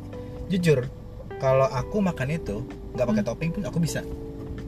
jujur 0.49 0.87
kalau 1.39 1.67
aku 1.67 1.97
makan 1.99 2.29
itu 2.31 2.57
nggak 2.93 3.07
pakai 3.07 3.25
topping 3.25 3.51
pun 3.51 3.63
aku 3.65 3.79
bisa 3.79 4.03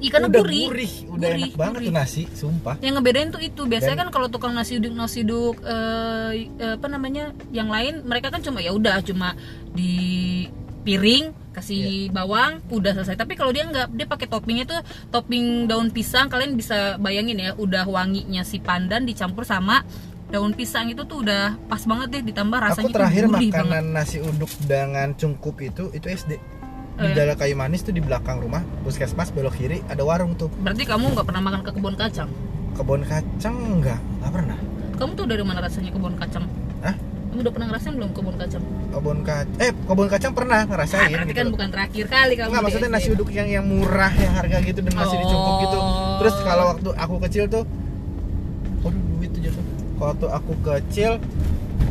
Ikan 0.00 0.24
udah 0.24 0.40
gurih. 0.40 0.64
gurih 0.66 0.92
udah 1.12 1.28
Gurih, 1.28 1.44
enak 1.44 1.52
banget 1.54 1.74
gurih. 1.76 1.86
tuh 1.86 1.94
nasi 1.94 2.22
sumpah 2.32 2.74
Yang 2.80 2.94
ngebedain 2.96 3.28
tuh 3.28 3.42
itu 3.42 3.62
biasanya 3.62 3.92
Dan- 3.94 4.02
kan 4.02 4.08
kalau 4.10 4.26
tukang 4.26 4.52
nasi 4.52 4.72
uduk 4.74 4.94
nasi 4.94 5.20
uduk 5.20 5.60
eh, 5.60 6.30
eh, 6.48 6.74
apa 6.74 6.86
namanya 6.86 7.24
yang 7.50 7.68
lain 7.68 8.00
mereka 8.02 8.32
kan 8.32 8.40
cuma 8.40 8.58
ya 8.58 8.72
udah 8.72 9.02
cuma 9.02 9.36
di 9.70 10.48
piring 10.80 11.36
kasih 11.52 12.08
Iya. 12.08 12.14
bawang 12.14 12.64
udah 12.70 12.92
selesai 12.94 13.12
tapi 13.14 13.34
kalau 13.34 13.50
dia 13.50 13.66
nggak 13.66 13.92
dia 13.92 14.06
pakai 14.06 14.24
toppingnya 14.24 14.64
tuh 14.64 14.80
topping 15.10 15.66
daun 15.66 15.90
pisang 15.90 16.32
kalian 16.32 16.54
bisa 16.54 16.96
bayangin 16.96 17.36
ya 17.36 17.52
udah 17.52 17.84
wanginya 17.84 18.40
si 18.40 18.56
pandan 18.56 19.04
dicampur 19.04 19.44
sama 19.44 19.84
daun 20.30 20.54
pisang 20.54 20.88
itu 20.88 21.04
tuh 21.04 21.20
udah 21.20 21.60
pas 21.66 21.82
banget 21.82 22.08
deh 22.10 22.22
ditambah 22.24 22.56
rasanya 22.56 22.86
aku 22.86 22.94
terakhir 22.94 23.24
makanan 23.26 23.52
banget. 23.68 23.82
nasi 23.92 24.16
uduk 24.18 24.48
dengan 24.64 25.12
cungkup 25.12 25.60
itu 25.60 25.90
itu 25.90 26.06
SD 26.08 26.40
Oh, 27.00 27.08
di 27.08 27.16
ya? 27.16 27.24
Jalan 27.24 27.36
Kayu 27.40 27.56
Manis 27.56 27.80
tuh 27.80 27.96
di 27.96 28.04
belakang 28.04 28.44
rumah 28.44 28.60
puskesmas 28.84 29.32
belok 29.32 29.56
kiri 29.56 29.80
ada 29.88 30.04
warung 30.04 30.36
tuh 30.36 30.52
berarti 30.60 30.84
kamu 30.84 31.16
nggak 31.16 31.26
pernah 31.26 31.42
makan 31.42 31.60
ke 31.64 31.70
kebun 31.72 31.96
kacang 31.96 32.28
kebun 32.76 33.02
kacang 33.08 33.56
enggak 33.56 34.00
nggak 34.20 34.32
pernah 34.36 34.58
kamu 35.00 35.10
tuh 35.16 35.24
dari 35.24 35.40
mana 35.40 35.58
rasanya 35.64 35.90
kebun 35.96 36.14
kacang 36.20 36.44
Hah? 36.84 36.96
kamu 37.32 37.40
udah 37.40 37.52
pernah 37.56 37.66
ngerasain 37.72 37.94
belum 37.96 38.10
kebun 38.12 38.36
kacang 38.36 38.62
kebun 38.92 39.18
kacang 39.24 39.64
eh 39.64 39.72
kebun 39.72 40.08
kacang 40.12 40.32
pernah 40.36 40.58
ngerasain 40.68 41.08
berarti 41.08 41.30
gitu 41.32 41.40
kan 41.40 41.48
bukan 41.48 41.68
terakhir 41.72 42.04
kali 42.04 42.32
kamu 42.36 42.48
Enggak 42.52 42.60
di 42.60 42.66
maksudnya 42.68 42.90
nasi 42.92 43.08
uduk 43.16 43.30
yang 43.32 43.48
yang 43.48 43.64
murah 43.64 44.12
yang 44.12 44.32
harga 44.36 44.58
gitu 44.60 44.80
dan 44.84 44.92
masih 44.92 45.16
gitu. 45.24 45.78
Oh. 45.80 46.18
Terus 46.20 46.34
kalau 46.44 46.64
waktu 46.76 46.90
aku 47.00 47.14
kecil 47.24 47.44
tuh 47.48 47.64
Waduh 48.80 49.02
duit 49.16 49.30
tuh 49.32 49.40
jatuh. 49.44 49.64
Kalau 49.96 50.08
waktu 50.12 50.26
aku 50.32 50.52
kecil 50.64 51.12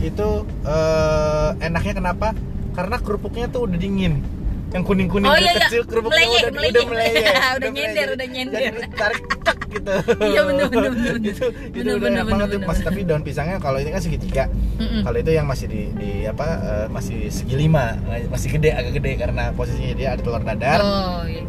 itu 0.02 0.28
eh, 0.66 1.50
enaknya 1.66 1.94
kenapa? 1.98 2.28
Karena 2.74 2.98
kerupuknya 3.02 3.46
tuh 3.50 3.66
udah 3.70 3.78
dingin. 3.78 4.22
Yang 4.70 4.84
kuning-kuning 4.86 5.26
Oh, 5.26 5.34
dari 5.34 5.46
iya, 5.46 5.54
iya. 5.58 5.66
kecil 5.66 5.82
kerupuknya 5.84 6.14
Meleyeh, 6.22 6.42
udah 6.42 6.52
meleyeh. 6.54 6.74
udah 6.74 6.86
meleyeh. 6.88 7.26
Udah 7.58 7.70
nyender, 7.74 8.08
udah 8.14 8.28
nyender. 8.30 8.60
Ditarik 8.70 9.24
cek 9.42 9.60
gitu. 9.70 9.92
Iya, 10.22 10.42
bener, 10.46 10.66
bener, 10.70 10.92
bener, 10.94 11.14
bener. 11.18 11.30
itu 11.34 11.46
itu 11.74 11.92
Bener, 11.98 12.24
banget 12.24 12.48
tuh. 12.54 12.60
Masih 12.64 12.84
tapi 12.86 13.00
daun 13.02 13.24
pisangnya 13.26 13.58
kalau 13.58 13.78
ini 13.78 13.90
kan 13.90 14.02
segitiga. 14.02 14.46
Mm-mm. 14.78 15.02
Kalau 15.02 15.18
itu 15.18 15.32
yang 15.34 15.48
masih 15.50 15.66
di, 15.68 15.82
di 15.98 16.12
apa 16.24 16.48
eh, 16.62 16.88
masih 16.88 17.18
segi 17.28 17.56
lima, 17.58 17.98
masih 18.30 18.48
gede 18.56 18.70
agak 18.72 18.94
gede 18.96 19.12
karena 19.18 19.44
posisinya 19.52 19.94
dia 19.94 20.08
ada 20.14 20.22
telur 20.22 20.44
dadar, 20.46 20.80
Oh 20.80 21.22
iya, 21.26 21.42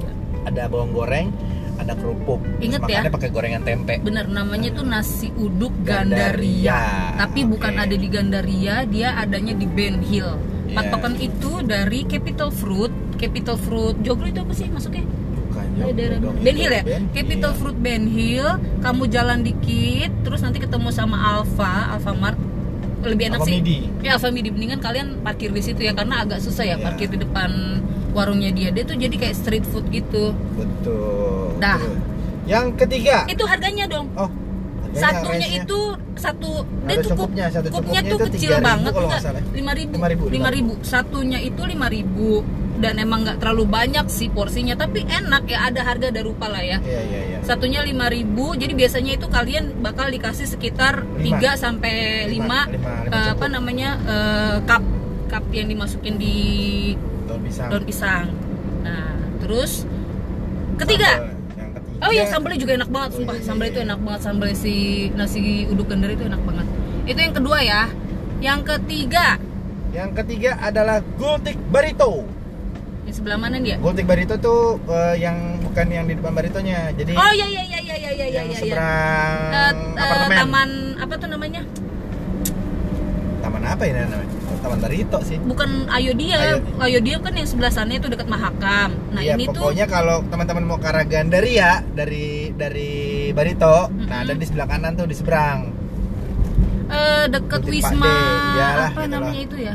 ada 0.43 0.63
bawang 0.67 0.91
goreng, 0.91 1.29
ada 1.77 1.93
kerupuk. 1.95 2.41
Ingat 2.59 2.81
ya. 2.89 3.05
pakai 3.07 3.29
gorengan 3.29 3.63
tempe. 3.63 4.01
Bener 4.01 4.27
namanya 4.27 4.73
tuh 4.73 4.85
nasi 4.85 5.29
uduk 5.31 5.77
Gandaria. 5.85 6.73
Gandaria. 6.73 6.83
Tapi 7.21 7.41
Oke. 7.45 7.51
bukan 7.53 7.75
ada 7.77 7.95
di 7.95 8.09
Gandaria, 8.09 8.77
dia 8.89 9.09
adanya 9.15 9.53
di 9.53 9.67
Ben 9.69 10.01
Hill. 10.01 10.41
Iya. 10.71 10.77
Patokan 10.77 11.15
itu 11.17 11.53
dari 11.63 12.01
Capital 12.05 12.49
Fruit. 12.49 12.93
Capital 13.17 13.57
Fruit 13.57 13.99
Joglo 14.01 14.27
itu 14.27 14.39
apa 14.39 14.53
sih 14.53 14.67
masuknya? 14.67 15.03
bukan. 15.03 15.67
Ben 16.41 16.55
Hill 16.55 16.71
ya? 16.71 16.83
Ben 16.83 17.05
Capital 17.11 17.53
Hill. 17.53 17.59
Fruit 17.59 17.77
Ben 17.77 18.05
Hill, 18.07 18.47
kamu 18.79 19.03
jalan 19.07 19.43
dikit, 19.43 20.15
terus 20.23 20.41
nanti 20.41 20.59
ketemu 20.59 20.89
sama 20.89 21.17
Alfa, 21.19 21.91
Alfamart. 21.93 22.39
Lebih 23.01 23.33
enak 23.33 23.41
Alfa 23.41 23.49
sih. 23.49 23.55
Midi. 23.59 23.77
Ya 24.01 24.15
Alfa 24.15 24.29
Midi 24.29 24.49
mendingan 24.49 24.79
kalian 24.79 25.21
parkir 25.21 25.51
di 25.51 25.59
situ 25.59 25.81
ya 25.81 25.91
karena 25.91 26.21
agak 26.21 26.39
susah 26.39 26.63
ya 26.63 26.77
Iya. 26.77 26.85
parkir 26.85 27.09
di 27.09 27.19
depan 27.19 27.81
warungnya 28.13 28.53
dia. 28.53 28.69
Dia 28.71 28.85
tuh 28.85 28.95
jadi 28.95 29.11
kayak 29.13 29.35
street 29.35 29.65
food 29.67 29.89
gitu. 29.89 30.37
betul 30.55 31.57
Dah. 31.59 31.77
betul. 31.77 31.97
yang 32.45 32.75
ketiga 32.75 33.25
Itu 33.25 33.45
harganya 33.45 33.87
dong. 33.87 34.11
oh 34.15 34.27
Satunya 34.95 35.49
itu 35.63 35.81
satu 36.19 36.51
dia 36.85 36.97
tuh 37.01 37.11
cukup 37.15 37.29
cukupnya, 37.31 37.47
satu 37.49 37.67
cukupnya 37.73 38.01
tuh 38.05 38.19
kecil 38.29 38.51
3.000 38.61 38.69
banget 38.69 38.93
enggak 38.93 39.23
lima 39.57 39.73
ribu 39.73 39.95
5.000, 39.97 40.35
lima 40.37 40.49
ribu. 40.53 40.73
satunya 40.85 41.39
itu 41.41 41.63
lima 41.65 41.87
ribu. 41.89 42.43
Dan 42.81 42.97
emang 42.97 43.29
nggak 43.29 43.45
terlalu 43.45 43.69
banyak 43.69 44.09
sih 44.09 44.33
porsinya 44.33 44.73
tapi 44.73 45.05
enak 45.05 45.45
ya 45.45 45.69
ada 45.69 45.85
harga 45.85 46.09
ada 46.09 46.25
rupa 46.25 46.49
lah 46.49 46.65
ya. 46.65 46.81
Iya 46.81 47.01
iya 47.13 47.21
iya. 47.29 47.39
Satunya 47.45 47.85
5000 47.85 48.57
jadi 48.57 48.73
biasanya 48.73 49.13
itu 49.21 49.27
kalian 49.29 49.85
bakal 49.85 50.09
dikasih 50.09 50.49
sekitar 50.49 51.05
Lima. 51.21 51.45
3 51.45 51.61
sampai 51.61 52.25
5 52.25 52.33
Lima, 52.33 52.61
eh, 53.13 53.29
apa 53.37 53.47
namanya 53.53 54.01
eh, 54.01 54.57
cup 54.65 54.81
cup 55.29 55.45
yang 55.53 55.69
dimasukin 55.69 56.17
di 56.17 56.37
daun 57.29 57.45
pisang. 57.45 57.69
daun 57.69 57.85
pisang. 57.85 58.27
Nah 58.81 59.13
terus 59.45 59.85
ketiga. 60.81 61.11
Sambal. 61.21 61.21
yang 61.21 61.29
ketiga 61.29 61.30
oh 62.01 62.11
iya 62.11 62.25
sambalnya 62.27 62.59
juga 62.61 62.73
enak 62.81 62.91
banget 62.91 63.11
sumpah. 63.17 63.35
Iya, 63.37 63.45
sambal 63.45 63.65
iya, 63.67 63.73
itu 63.73 63.79
iya. 63.81 63.87
enak 63.89 64.01
banget. 64.01 64.21
Sambal 64.25 64.49
si 64.57 64.75
nasi 65.15 65.41
uduk 65.69 65.87
gender 65.89 66.11
itu 66.11 66.25
enak 66.25 66.43
banget. 66.43 66.67
Itu 67.05 67.19
yang 67.19 67.35
kedua 67.37 67.59
ya. 67.61 67.83
Yang 68.41 68.61
ketiga. 68.77 69.27
Yang 69.91 70.11
ketiga 70.23 70.51
adalah 70.59 71.03
gultik 71.19 71.59
barito. 71.69 72.25
Di 73.05 73.13
sebelah 73.13 73.37
mana 73.37 73.59
dia? 73.59 73.77
Gultik 73.77 74.07
barito 74.07 74.39
tuh 74.39 74.79
eh, 74.87 75.19
yang 75.19 75.59
bukan 75.61 75.87
yang 75.91 76.07
di 76.07 76.15
depan 76.15 76.33
baritonya. 76.33 76.95
Jadi 76.95 77.13
oh 77.15 77.33
iya 77.35 77.47
iya 77.47 77.63
iya 77.67 77.79
iya 77.81 77.97
iya 77.97 78.11
iya 78.13 78.27
iya 78.29 78.43
iya. 78.47 78.57
seberang 78.57 79.35
Eh, 79.51 79.59
eh, 79.59 79.73
apartemen. 79.99 80.37
taman 80.39 80.71
apa 81.01 81.15
tuh 81.19 81.29
namanya 81.29 81.63
apa 83.71 83.83
ini 83.87 83.99
namanya 84.03 84.29
taman 84.61 84.79
barito 84.79 85.19
sih 85.23 85.39
bukan 85.41 85.87
Ayodhya 85.89 86.37
Ayodhya. 86.37 86.75
Ayodhya 86.83 87.17
kan 87.19 87.33
yang 87.33 87.49
sebelah 87.49 87.71
sana 87.71 87.93
itu 87.95 88.07
dekat 88.07 88.27
Mahakam 88.27 88.91
nah 89.09 89.23
Iya, 89.23 89.35
ini 89.35 89.47
tuh 89.49 89.63
pokoknya 89.63 89.87
kalau 89.87 90.21
teman-teman 90.27 90.65
mau 90.67 90.77
ke 90.77 90.87
arah 90.87 91.07
Gandaria 91.07 91.81
dari 91.89 92.51
dari 92.53 92.91
Barito, 93.31 93.89
nah 94.05 94.21
Mm-mm. 94.21 94.27
dan 94.27 94.37
di 94.37 94.45
sebelah 94.45 94.67
kanan 94.67 94.93
tuh 94.95 95.07
di 95.07 95.15
seberang. 95.15 95.71
eh, 96.91 97.25
dekat 97.31 97.63
Wisma 97.65 98.11
D, 98.11 98.59
iyalah, 98.59 98.91
apa 98.91 99.01
gitu 99.01 99.09
namanya 99.09 99.31
lah. 99.33 99.47
itu 99.47 99.57
ya 99.61 99.75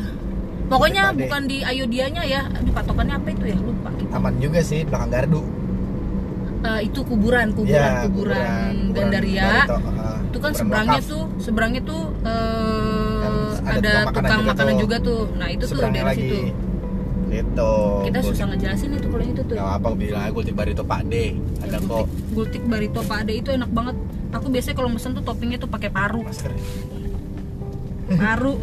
pokoknya 0.66 1.04
bukan 1.16 1.42
di 1.46 1.58
Ayodhyanya 1.62 2.24
ya 2.25 2.42
di 2.52 2.70
patokannya 2.70 3.16
apa 3.16 3.28
itu 3.32 3.46
ya 3.48 3.58
lupa 3.58 3.90
gitu. 3.96 4.12
Aman 4.12 4.34
juga 4.38 4.60
sih 4.60 4.84
belakang 4.84 5.10
gardu. 5.10 5.42
Eh, 6.66 6.80
itu 6.84 7.00
kuburan 7.02 7.54
kuburan 7.54 7.70
Iya, 7.94 8.04
kuburan, 8.04 8.72
Gandaria 8.92 9.46
Barito, 9.64 9.78
uh, 9.78 10.18
itu 10.25 10.38
kan 10.38 10.52
kuburan 10.52 10.58
seberangnya 10.60 11.02
tuh 11.06 11.24
seberangnya 11.38 11.82
tuh 11.86 12.02
Kan 12.20 12.34
ada 13.68 13.92
ada 14.00 14.12
tukang 14.12 14.42
makanan 14.44 14.74
juga 14.76 14.98
tuh. 14.98 15.28
juga 15.28 15.32
tuh 15.32 15.38
nah 15.38 15.48
itu 15.48 15.64
tuh 15.66 15.78
dari 15.82 16.00
lagi. 16.00 16.22
situ 16.22 16.40
Gitu. 17.26 17.74
kita 18.06 18.16
Gultik- 18.16 18.28
susah 18.32 18.46
ngejelasin 18.48 18.90
itu 18.94 19.08
kalau 19.10 19.20
yang 19.20 19.34
itu 19.34 19.44
tuh 19.44 19.56
Gak 19.56 19.72
apa 19.76 19.88
bilang 19.94 20.24
gultik 20.30 20.54
Barito 20.54 20.84
Pak 20.84 21.02
D. 21.06 21.14
Ada 21.58 21.78
kok 21.82 22.06
gultik, 22.32 22.64
barito 22.64 23.02
Pak 23.02 23.18
Ade 23.20 23.34
itu 23.36 23.50
enak 23.50 23.68
banget 23.68 23.96
aku 24.30 24.48
biasanya 24.48 24.76
kalau 24.76 24.90
mesen 24.90 25.12
tuh 25.12 25.24
toppingnya 25.24 25.58
tuh 25.58 25.66
pakai 25.66 25.90
paru 25.90 26.22
paru 28.08 28.54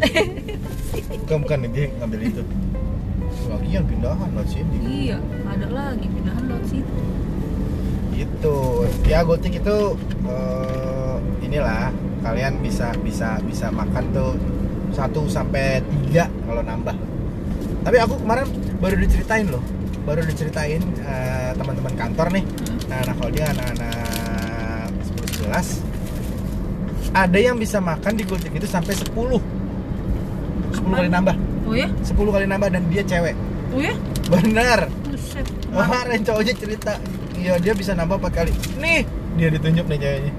Bukan 1.19 1.37
bukan 1.39 1.57
dia 1.67 1.91
ngambil 1.93 2.19
itu. 2.23 2.43
Lagian 3.45 3.83
pindahan 3.83 4.29
lah 4.31 4.45
sini. 4.45 4.77
iya 4.81 5.17
ada 5.43 5.67
lagi 5.67 6.07
pindahan 6.07 6.43
lewat 6.45 6.65
situ 6.65 6.93
Itu. 8.15 8.57
Ya 9.03 9.19
gultik 9.21 9.53
itu 9.53 9.77
eh, 10.23 11.15
inilah 11.41 11.91
kalian 12.21 12.57
bisa 12.57 12.95
bisa 12.97 13.35
bisa 13.43 13.67
makan 13.69 14.05
tuh 14.09 14.31
1 14.93 15.09
sampai 15.27 15.81
3 16.13 16.29
kalau 16.47 16.61
nambah. 16.61 16.95
Tapi 17.83 17.97
aku 17.99 18.15
kemarin 18.21 18.47
baru 18.79 18.95
diceritain 19.01 19.49
loh. 19.49 19.63
Baru 20.05 20.21
diceritain 20.23 20.79
eh, 21.03 21.51
teman-teman 21.57 21.93
kantor 21.97 22.27
nih. 22.31 22.43
Nah, 22.87 22.97
anak 23.03 23.15
kalau 23.17 23.31
dia 23.33 23.45
anak-anak 23.49 24.91
10 25.17 25.49
11 25.49 25.93
ada 27.13 27.37
yang 27.37 27.61
bisa 27.61 27.77
makan 27.77 28.17
di 28.17 28.25
gultik 28.25 28.53
itu 28.57 28.65
sampai 28.65 28.97
10 28.97 29.13
10 29.13 29.37
kali 30.81 31.09
nambah. 31.09 31.35
Oh 31.69 31.75
ya? 31.77 31.87
10 32.01 32.17
kali 32.17 32.45
nambah 32.49 32.69
dan 32.73 32.83
dia 32.89 33.03
cewek. 33.05 33.35
Oh 33.73 33.81
ya? 33.81 33.93
Benar. 34.29 34.89
Buset. 35.05 35.45
kemarin 35.73 36.21
cowoknya 36.21 36.53
cerita 36.53 36.93
iya 37.33 37.57
dia 37.57 37.73
bisa 37.73 37.93
nambah 37.93 38.17
4 38.17 38.37
kali. 38.37 38.51
Nih 38.81 39.05
dia 39.37 39.49
ditunjuk 39.49 39.85
nih 39.89 39.97
ceweknya 39.97 40.33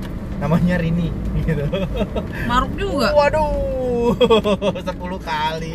namanya 0.44 0.76
Rini 0.76 1.08
gitu. 1.40 1.64
Maruk 2.44 2.72
juga? 2.76 3.08
Waduh 3.10 4.12
10 4.84 4.92
kali. 5.22 5.74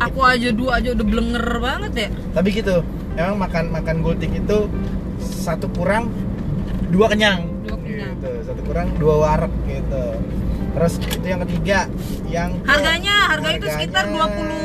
Aku 0.00 0.18
aja 0.20 0.48
dua 0.50 0.80
aja 0.80 0.96
udah 0.96 1.06
blenger 1.06 1.46
banget 1.60 1.92
ya. 1.94 2.08
Tapi 2.32 2.48
gitu 2.50 2.80
emang 3.14 3.36
makan 3.38 3.64
makan 3.70 3.96
gultik 4.00 4.32
itu 4.32 4.64
satu 5.20 5.68
kurang 5.70 6.08
dua 6.88 7.12
kenyang. 7.12 7.44
Dua 7.62 7.76
kenyang. 7.76 8.16
gitu 8.16 8.30
satu 8.42 8.60
kurang 8.64 8.96
dua 8.96 9.14
warak 9.20 9.52
gitu. 9.66 10.04
Terus 10.68 10.94
itu 11.02 11.26
yang 11.26 11.40
ketiga 11.44 11.78
yang 12.26 12.50
ke- 12.56 12.68
harganya 12.70 13.14
harga 13.28 13.48
itu 13.52 13.66
sekitar 13.68 14.04
20 14.06 14.16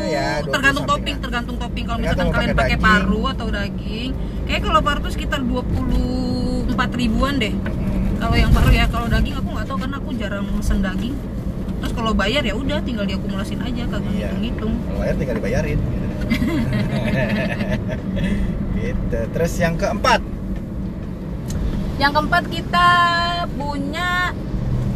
ya, 0.07 0.39
20 0.39 0.51
tergantung 0.51 0.85
topping 0.85 1.15
tergantung 1.17 1.57
topping. 1.57 1.83
Kalau 1.83 1.99
misalkan 1.99 2.27
kalian 2.29 2.53
pakai 2.53 2.77
paru 2.77 3.21
atau 3.27 3.47
daging 3.49 4.11
kayak 4.45 4.61
kalau 4.61 4.79
paru 4.79 4.99
tuh 5.01 5.11
sekitar 5.11 5.39
24 5.41 6.69
ribuan 6.93 7.35
deh. 7.35 7.53
Kalau 8.23 8.39
yang 8.39 8.55
paru 8.55 8.71
ya 8.71 8.87
kalau 8.87 9.11
daging 9.11 9.35
aku 9.35 9.49
nggak 9.51 9.67
tahu 9.67 9.77
karena 9.83 9.97
aku 9.99 10.09
jarang 10.15 10.47
mesen 10.55 10.79
daging. 10.79 11.11
Terus 11.83 11.91
kalau 11.91 12.15
bayar 12.15 12.39
ya 12.47 12.55
udah 12.55 12.79
tinggal 12.79 13.03
diakumulasin 13.03 13.59
aja 13.59 13.83
kagak 13.91 14.07
Iya. 14.15 14.31
ngitung-ngitung. 14.31 14.73
Kalau 14.79 14.99
bayar 15.03 15.15
tinggal 15.19 15.35
dibayarin. 15.43 15.79
Gitu. 15.83 16.23
gitu 18.79 19.19
terus 19.35 19.53
yang 19.59 19.75
keempat? 19.75 20.23
Yang 21.99 22.11
keempat 22.15 22.43
kita 22.47 22.89
punya 23.59 24.31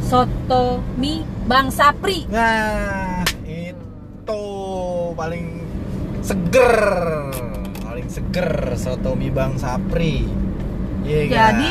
soto 0.08 0.80
mie 0.96 1.28
Bang 1.52 1.68
Sapri. 1.68 2.32
Nah 2.32 3.28
itu 3.44 4.44
paling 5.20 5.68
seger. 6.24 6.80
Paling 7.84 8.08
seger 8.08 8.52
soto 8.80 9.20
mie 9.20 9.36
bang 9.36 9.60
sapri. 9.60 10.24
Iya 11.04 11.20
nggak? 11.28 11.36
Jadi, 11.36 11.70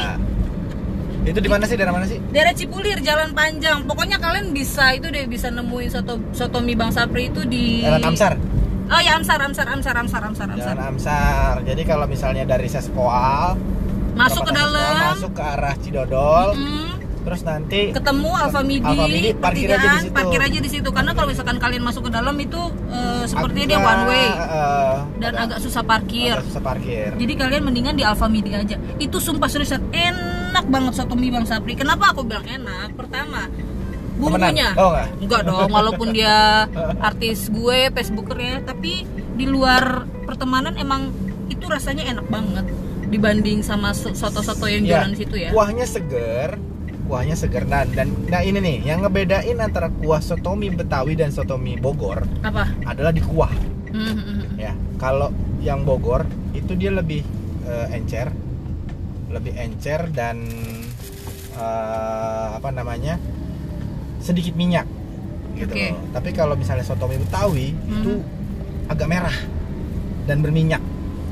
itu 1.27 1.39
di 1.43 1.51
mana 1.51 1.67
sih? 1.67 1.75
Daerah 1.75 1.95
mana 1.95 2.07
sih? 2.07 2.19
Daerah 2.31 2.55
Cipulir 2.55 2.99
jalan 3.03 3.35
panjang. 3.35 3.83
Pokoknya 3.83 4.23
kalian 4.23 4.55
bisa 4.55 4.95
itu 4.95 5.11
deh 5.11 5.27
bisa 5.27 5.51
nemuin 5.51 5.91
soto 5.91 6.23
soto 6.31 6.63
mie 6.63 6.79
Bang 6.79 6.95
Sapri 6.95 7.29
itu 7.29 7.43
di 7.43 7.83
Jalan 7.83 8.15
Amsar? 8.15 8.39
Oh 8.87 9.01
ya 9.03 9.19
Amsar 9.19 9.43
Amsar 9.43 9.67
Amsar 9.67 9.95
Amsar 9.99 10.23
Amsar 10.23 10.47
Amsar. 10.47 10.75
Jalan 10.79 10.81
Amsar. 10.95 11.55
Jadi 11.67 11.83
kalau 11.83 12.07
misalnya 12.07 12.47
dari 12.47 12.71
Sespoal 12.71 13.59
masuk 14.15 14.47
ke 14.47 14.53
dalam. 14.55 15.13
masuk 15.19 15.33
ke 15.35 15.43
arah 15.43 15.75
Cidodol. 15.83 16.49
Mm, 16.55 16.91
terus 17.27 17.43
nanti 17.43 17.91
ketemu 17.91 18.31
Alfa 18.31 18.63
Midi, 18.63 18.87
Alfa 18.87 19.05
Midi, 19.05 19.31
parkir 19.35 19.67
aja 19.69 19.89
di 19.89 19.99
situ. 20.01 20.15
parkir 20.15 20.41
aja 20.41 20.59
di 20.63 20.71
situ 20.71 20.89
karena 20.89 21.11
kalau 21.11 21.27
misalkan 21.27 21.59
kalian 21.59 21.83
masuk 21.83 22.07
ke 22.07 22.11
dalam 22.11 22.39
itu 22.39 22.61
eh, 22.87 23.25
sepertinya 23.27 23.67
dia 23.67 23.81
one 23.83 24.03
way 24.07 24.27
eh, 24.31 24.95
dan 25.19 25.33
agak 25.37 25.59
susah 25.59 25.83
parkir 25.83 26.33
agak 26.33 26.47
susah 26.47 26.63
parkir 26.63 27.11
Jadi 27.13 27.33
kalian 27.35 27.63
mendingan 27.65 27.95
di 27.95 28.07
Alfa 28.07 28.27
Midi 28.27 28.55
aja. 28.55 28.79
Itu 28.97 29.19
sumpah 29.19 29.49
seriusan 29.49 29.91
enak 29.91 30.65
banget 30.67 30.93
soto 30.95 31.13
mie 31.13 31.29
Bang 31.29 31.43
Sapri. 31.43 31.75
Kenapa 31.75 32.13
aku 32.13 32.23
bilang 32.23 32.47
enak? 32.47 32.95
Pertama, 32.95 33.51
bumbunya. 34.15 34.71
Oh, 34.75 34.95
enggak? 34.95 35.07
Enggak 35.19 35.41
dong, 35.45 35.69
walaupun 35.69 36.09
dia 36.11 36.65
artis 37.01 37.49
gue, 37.49 37.91
Facebookernya, 37.91 38.63
tapi 38.63 39.03
di 39.35 39.45
luar 39.45 40.07
pertemanan 40.25 40.77
emang 40.77 41.11
itu 41.49 41.67
rasanya 41.67 42.07
enak 42.07 42.27
banget 42.27 42.67
dibanding 43.07 43.61
sama 43.61 43.91
so- 43.93 44.13
soto-soto 44.13 44.67
yang 44.67 44.83
Ya, 44.83 44.99
jualan 44.99 45.11
di 45.11 45.19
situ 45.21 45.37
ya. 45.37 45.51
kuahnya 45.51 45.87
seger 45.87 46.59
kuahnya 47.07 47.35
seger 47.35 47.65
nah, 47.65 47.87
dan 47.87 48.11
nah 48.27 48.41
ini 48.41 48.59
nih 48.59 48.77
yang 48.85 49.01
ngebedain 49.01 49.57
antara 49.57 49.89
kuah 49.89 50.19
sotomi 50.19 50.69
Betawi 50.69 51.15
dan 51.15 51.31
sotomi 51.31 51.75
Bogor 51.75 52.27
Apa? 52.43 52.67
adalah 52.85 53.11
di 53.11 53.23
kuah 53.23 53.51
Hmm, 53.87 54.13
hmm, 54.13 54.21
hmm. 54.21 54.49
ya 54.59 54.71
kalau 54.97 55.31
yang 55.59 55.81
Bogor 55.81 56.27
itu 56.53 56.75
dia 56.75 56.91
lebih 56.91 57.25
eh, 57.65 57.87
encer 57.91 58.29
lebih 59.27 59.57
encer 59.57 60.11
dan 60.11 60.37
eh, 61.55 62.47
apa 62.53 62.69
namanya 62.69 63.17
sedikit 64.19 64.53
minyak 64.53 64.85
gitu 65.55 65.73
Oke. 65.73 65.89
loh. 65.89 66.03
tapi 66.13 66.29
kalau 66.31 66.55
misalnya 66.55 66.85
sotomi 66.85 67.17
Betawi 67.17 67.73
Hmm. 67.73 67.95
itu 67.97 68.13
agak 68.87 69.09
merah 69.09 69.37
dan 70.27 70.43
berminyak 70.43 70.83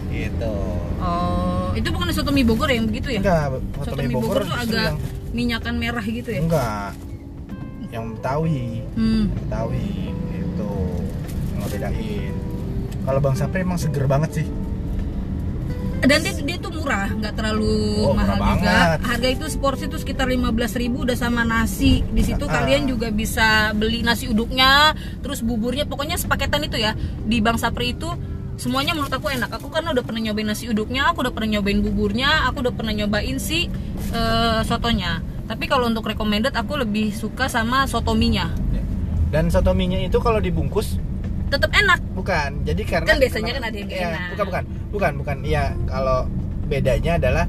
gitu 0.08 0.54
Oh, 0.96 1.68
itu 1.76 1.84
bukan 1.90 2.08
soto 2.08 2.32
mie 2.32 2.46
Bogor 2.46 2.70
yang 2.70 2.88
begitu 2.88 3.12
ya? 3.12 3.20
enggak 3.20 3.60
Soto 3.76 3.92
sotomi 3.92 4.08
mie 4.08 4.16
Bogor 4.16 4.40
tuh 4.40 4.56
agak 4.56 4.84
yang 4.88 4.96
minyakan 5.34 5.74
merah 5.74 6.02
gitu 6.02 6.30
ya? 6.30 6.40
enggak. 6.40 6.94
Yang 7.90 8.04
Betawi. 8.14 8.62
Hmm. 8.94 9.24
Betawi 9.28 9.86
itu 10.32 10.72
yang 11.50 11.60
ngebedain 11.60 12.34
kalau 13.02 13.20
Bang 13.20 13.34
Sapri 13.34 13.60
emang 13.60 13.76
seger 13.76 14.06
banget 14.06 14.30
sih. 14.34 14.46
Dan 16.00 16.20
dia, 16.20 16.36
dia 16.36 16.56
tuh 16.58 16.68
murah 16.70 17.08
nggak 17.08 17.32
terlalu 17.32 17.80
Oh, 18.02 18.12
mahal 18.12 18.36
murah 18.36 18.52
juga. 18.52 18.68
banget. 18.68 18.98
harga 19.02 19.28
itu 19.30 19.44
seporsi 19.48 19.84
itu 19.86 19.96
sekitar 19.96 20.28
15.000 20.28 21.00
udah 21.00 21.16
sama 21.16 21.42
nasi. 21.42 22.04
Di 22.06 22.20
situ 22.22 22.44
Ah. 22.44 22.60
kalian 22.60 22.84
juga 22.84 23.08
bisa 23.08 23.46
beli 23.72 24.04
nasi 24.04 24.28
uduknya 24.28 24.92
terus 25.18 25.40
buburnya. 25.40 25.84
Pokoknya 25.84 26.14
sepaketan 26.14 26.60
itu 26.62 26.76
ya. 26.76 26.92
Di 27.22 27.40
Bang 27.40 27.56
Sapri 27.56 27.92
itu 27.92 28.12
semuanya 28.56 28.92
menurut 28.94 29.10
aku 29.10 29.28
enak. 29.28 29.50
Aku 29.50 29.68
karena 29.68 29.90
udah 29.90 30.04
pernah 30.04 30.20
nyobain 30.22 30.46
nasi 30.46 30.70
uduknya 30.70 31.10
aku 31.10 31.26
udah 31.26 31.32
pernah 31.34 31.58
nyobain 31.58 31.80
buburnya 31.82 32.46
aku 32.48 32.64
udah 32.64 32.74
pernah 32.74 32.92
nyobain 32.94 33.36
si 33.38 33.66
eh, 34.10 34.60
sotonya. 34.62 35.20
Tapi 35.44 35.68
kalau 35.68 35.86
untuk 35.86 36.08
recommended 36.08 36.56
aku 36.56 36.80
lebih 36.80 37.12
suka 37.12 37.46
sama 37.46 37.84
sotominya. 37.84 38.48
Dan 39.28 39.50
soto 39.50 39.74
mie-nya 39.74 40.06
itu 40.06 40.16
kalau 40.22 40.38
dibungkus? 40.38 40.96
Tetap 41.50 41.68
enak. 41.74 41.98
Bukan. 42.14 42.62
Jadi 42.64 42.82
karena 42.86 43.08
Kan 43.10 43.18
biasanya 43.18 43.52
kan 43.58 43.64
ada 43.66 43.76
yang 43.76 43.90
Iya, 43.90 44.06
enak. 44.08 44.28
bukan 44.32 44.44
bukan. 44.46 44.64
Bukan 44.94 45.12
bukan. 45.20 45.36
Iya 45.42 45.64
kalau 45.84 46.18
bedanya 46.64 47.18
adalah 47.18 47.44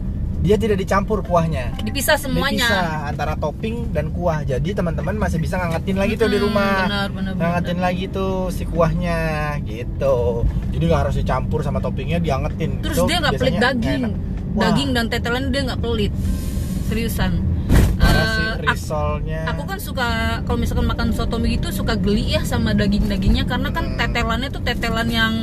dia 0.46 0.56
tidak 0.56 0.78
dicampur 0.78 1.20
kuahnya. 1.20 1.74
Dipisah 1.82 2.16
semuanya. 2.16 2.62
dipisah 2.62 2.86
antara 3.08 3.34
topping 3.36 3.90
dan 3.90 4.10
kuah. 4.10 4.42
Jadi 4.42 4.72
teman-teman 4.72 5.18
masih 5.18 5.38
bisa 5.38 5.58
ngangetin 5.58 5.98
lagi 5.98 6.14
tuh 6.16 6.28
di 6.28 6.38
Hmm, 6.38 6.46
rumah. 6.46 6.74
benar 6.86 7.08
benar 7.10 7.32
benar. 7.34 7.42
ngangetin 7.42 7.80
lagi 7.80 8.06
tuh 8.08 8.34
si 8.48 8.64
kuahnya 8.64 9.20
gitu. 9.64 10.46
Jadi 10.70 10.84
nggak 10.84 11.02
harus 11.02 11.16
dicampur 11.16 11.60
sama 11.60 11.80
toppingnya 11.80 12.20
diangetin. 12.20 12.80
Terus 12.80 12.96
Itu 12.96 13.06
dia 13.06 13.18
nggak 13.20 13.34
pelit 13.36 13.58
daging, 13.58 14.04
daging 14.54 14.90
dan 14.92 15.06
tetelan 15.08 15.50
dia 15.50 15.62
nggak 15.64 15.82
pelit, 15.82 16.14
seriusan. 16.86 17.34
ak- 17.98 18.62
risolnya. 18.62 19.48
aku 19.48 19.64
kan 19.64 19.78
suka 19.78 20.08
kalau 20.44 20.58
misalkan 20.58 20.84
makan 20.86 21.12
soto 21.12 21.36
mie 21.36 21.56
gitu 21.56 21.72
suka 21.74 21.96
geli 21.96 22.34
ya 22.34 22.44
sama 22.44 22.72
daging-dagingnya 22.72 23.44
karena 23.46 23.70
kan 23.70 23.86
Hmm. 23.86 23.98
tetelannya 23.98 24.50
tuh 24.50 24.62
tetelan 24.62 25.08
yang 25.08 25.34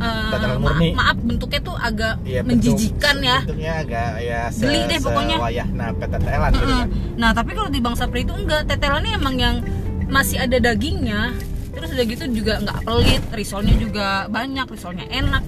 Tetelan 0.00 0.56
maaf, 0.56 0.62
murni. 0.72 0.88
maaf 0.92 1.16
bentuknya 1.18 1.60
tuh 1.60 1.76
agak 1.76 2.14
Iya, 2.22 2.40
bentuk- 2.40 2.72
menjijikan 2.72 3.16
ya. 3.20 3.38
bentuknya 3.42 3.72
agak 3.78 4.08
ya 4.18 4.40
se, 4.48 4.62
Geli 4.62 4.80
deh 4.86 4.98
pokoknya. 4.98 5.36
sewayah 5.36 5.66
nah 5.70 5.88
petetelan 5.92 6.50
gitu 6.52 6.66
kan 6.74 6.88
Nah 7.16 7.30
tapi 7.30 7.50
kalau 7.52 7.68
di 7.68 7.78
Bang 7.78 7.94
Sapri 7.94 8.20
itu 8.20 8.32
enggak 8.32 8.64
tetelannya 8.64 9.12
emang 9.12 9.36
yang 9.36 9.56
masih 10.06 10.36
ada 10.38 10.56
dagingnya 10.58 11.36
terus 11.70 11.90
udah 11.90 12.04
gitu 12.04 12.24
juga 12.34 12.58
nggak 12.58 12.78
pelit 12.82 13.22
risolnya 13.30 13.74
juga 13.74 14.06
banyak 14.26 14.66
risolnya 14.66 15.06
enak 15.06 15.44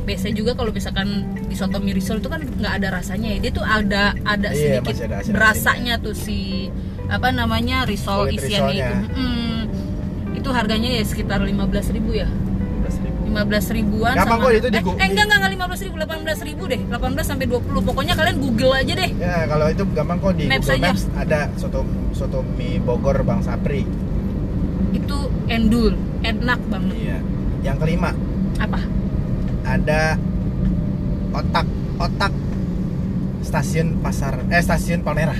biasanya 0.00 0.34
juga 0.34 0.52
kalau 0.52 0.70
misalkan 0.70 1.08
di 1.42 1.54
soto 1.54 1.78
mie 1.78 1.92
risol 1.92 2.18
itu 2.18 2.26
kan 2.26 2.42
nggak 2.42 2.74
ada 2.74 2.88
rasanya 2.92 3.28
ya 3.30 3.38
dia 3.40 3.52
tuh 3.52 3.62
ada 3.62 4.02
ada 4.20 4.48
Iya, 4.50 4.82
sedikit 4.82 4.94
ada 4.98 4.98
asin-asinnya. 5.16 5.32
berasanya 5.32 5.94
tuh 5.98 6.12
si 6.12 6.66
apa 7.06 7.30
namanya 7.30 7.84
risol 7.84 8.26
Kulit 8.26 8.38
isiannya 8.40 8.72
itu 8.72 8.82
risolnya. 8.82 9.14
Mm. 9.14 9.60
itu 10.32 10.48
harganya 10.48 10.90
ya 10.90 11.02
sekitar 11.02 11.38
15.000 11.38 11.50
ribu 11.92 12.10
ya 12.14 12.26
15.000. 12.26 12.49
15 13.30 13.46
ribuan 13.72 14.12
Gampang 14.12 14.26
sama 14.32 14.44
kok 14.44 14.52
itu 14.52 14.68
di 14.68 14.76
eh, 14.76 14.82
eh 14.82 15.06
enggak 15.06 15.24
enggak 15.24 15.38
enggak 15.38 15.52
15 15.70 15.86
ribu 15.86 15.96
18 15.96 16.42
ribu 16.44 16.62
deh 16.66 16.80
18 16.84 16.98
sampai 17.22 17.46
20 17.46 17.88
pokoknya 17.88 18.14
kalian 18.14 18.36
google 18.38 18.72
aja 18.72 18.92
deh 18.92 19.10
Ya 19.16 19.36
kalau 19.46 19.66
itu 19.66 19.82
gampang 19.88 20.18
kok 20.18 20.32
di 20.34 20.44
Maps 20.44 20.66
Google 20.66 20.74
aja. 20.76 20.86
Maps 20.88 21.02
ada 21.14 21.40
soto 21.54 21.80
soto 22.10 22.38
mie 22.52 22.78
Bogor 22.78 23.22
Bang 23.22 23.40
Sapri. 23.40 23.86
itu 24.90 25.16
endul 25.46 25.94
enak 26.20 26.58
banget 26.66 26.94
Iya. 26.96 27.18
Yang 27.62 27.76
kelima 27.78 28.10
apa 28.58 28.80
ada 29.62 30.18
otak 31.30 31.66
otak 31.96 32.32
stasiun 33.40 33.98
pasar 34.00 34.42
eh 34.46 34.58
stasiun 34.58 35.00
Palmerah. 35.00 35.38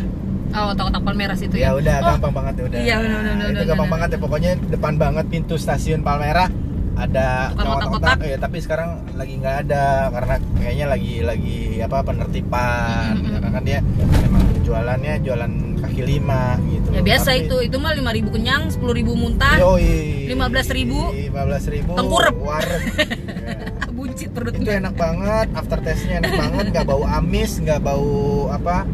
oh 0.50 0.70
otak-otak 0.70 1.02
palmeras 1.02 1.38
itu 1.40 1.54
Ya 1.54 1.70
ya 1.70 1.70
udah 1.76 1.96
Oh, 2.00 2.06
gampang 2.16 2.34
banget 2.36 2.54
ya 2.56 2.64
udah. 2.64 2.78
iya, 2.80 2.94
benar, 2.98 3.18
benar, 3.20 3.34
Nah, 3.36 3.46
itu 3.52 3.64
gampang 3.64 3.88
banget 3.88 4.08
ya 4.08 4.18
pokoknya 4.18 4.50
depan 4.66 4.94
banget 4.96 5.24
pintu 5.28 5.54
stasiun 5.54 6.00
Palmerah 6.00 6.50
ada 6.92 7.54
otak-otak. 7.54 8.18
ya 8.20 8.36
tapi 8.36 8.58
sekarang 8.58 8.90
lagi 9.14 9.34
nggak 9.36 9.56
ada 9.64 9.84
karena 10.10 10.34
kayaknya 10.56 10.86
lagi 10.86 11.14
lagi 11.20 11.58
apa 11.80 11.96
penertiban 12.02 13.14
Mm-mm. 13.16 13.32
karena 13.32 13.48
kan 13.50 13.62
dia 13.62 13.78
memang 14.20 14.42
jualannya 14.60 15.14
jualan 15.20 15.52
kaki 15.80 16.02
lima 16.02 16.42
gitu 16.66 16.88
ya 16.90 17.00
biasa 17.00 17.30
Tapi- 17.30 17.40
itu 17.42 17.56
itu 17.64 17.76
mah 17.76 17.92
5000 17.92 18.30
kenyang 18.30 18.62
10000 18.68 18.80
muntah 19.14 19.56
Yoi. 19.56 20.28
15.000. 20.28 21.30
15.000 21.32 21.90
Tengkurep. 21.90 22.34
wareg. 22.36 22.82
Ya. 22.86 23.90
buncit 23.96 24.26
itu 24.26 24.32
perutnya 24.32 24.72
enak 24.80 24.94
banget 24.94 25.46
after 25.52 25.78
taste-nya 25.78 26.24
enak 26.24 26.32
banget 26.34 26.64
nggak 26.70 26.86
bau 26.86 27.04
amis 27.04 27.60
nggak 27.60 27.80
bau 27.80 28.12
apa 28.48 28.88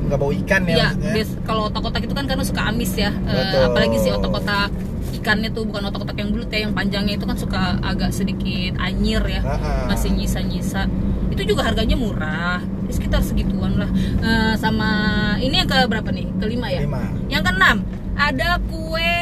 nggak 0.00 0.18
bau 0.18 0.32
ikan 0.34 0.62
ya, 0.64 0.76
Iya, 0.88 0.88
bias- 1.12 1.36
kalau 1.44 1.68
otak-otak 1.68 2.00
itu 2.00 2.16
kan 2.16 2.24
karena 2.24 2.40
suka 2.40 2.64
amis 2.64 2.96
ya. 2.96 3.12
Eh, 3.12 3.28
Betul. 3.30 3.62
apalagi 3.68 3.96
si 3.98 4.08
otak-otak 4.08 4.72
ikannya 5.18 5.50
tuh 5.50 5.62
bukan 5.62 5.82
otak-otak 5.84 6.16
yang 6.16 6.30
bulat 6.30 6.48
ya, 6.48 6.64
yang 6.64 6.72
panjangnya 6.72 7.14
itu 7.14 7.24
kan 7.24 7.34
suka 7.34 7.60
agak 7.80 8.10
sedikit 8.10 8.78
anyir 8.78 9.20
ya. 9.22 9.42
Ha-ha. 9.42 9.86
Masih 9.86 10.10
nyisa-nyisa. 10.10 10.86
Itu 11.28 11.42
juga 11.44 11.66
harganya 11.66 11.94
murah. 11.94 12.62
Sekitar 12.88 13.20
segituan 13.20 13.76
lah. 13.76 13.90
Eh, 14.18 14.54
sama 14.56 14.88
ini 15.38 15.58
yang 15.58 15.68
ke 15.68 15.84
berapa 15.84 16.08
nih? 16.08 16.26
Kelima 16.38 16.66
ya? 16.68 16.80
lima 16.82 17.02
Yang 17.26 17.42
keenam 17.44 17.76
ada 18.14 18.58
kue 18.64 19.14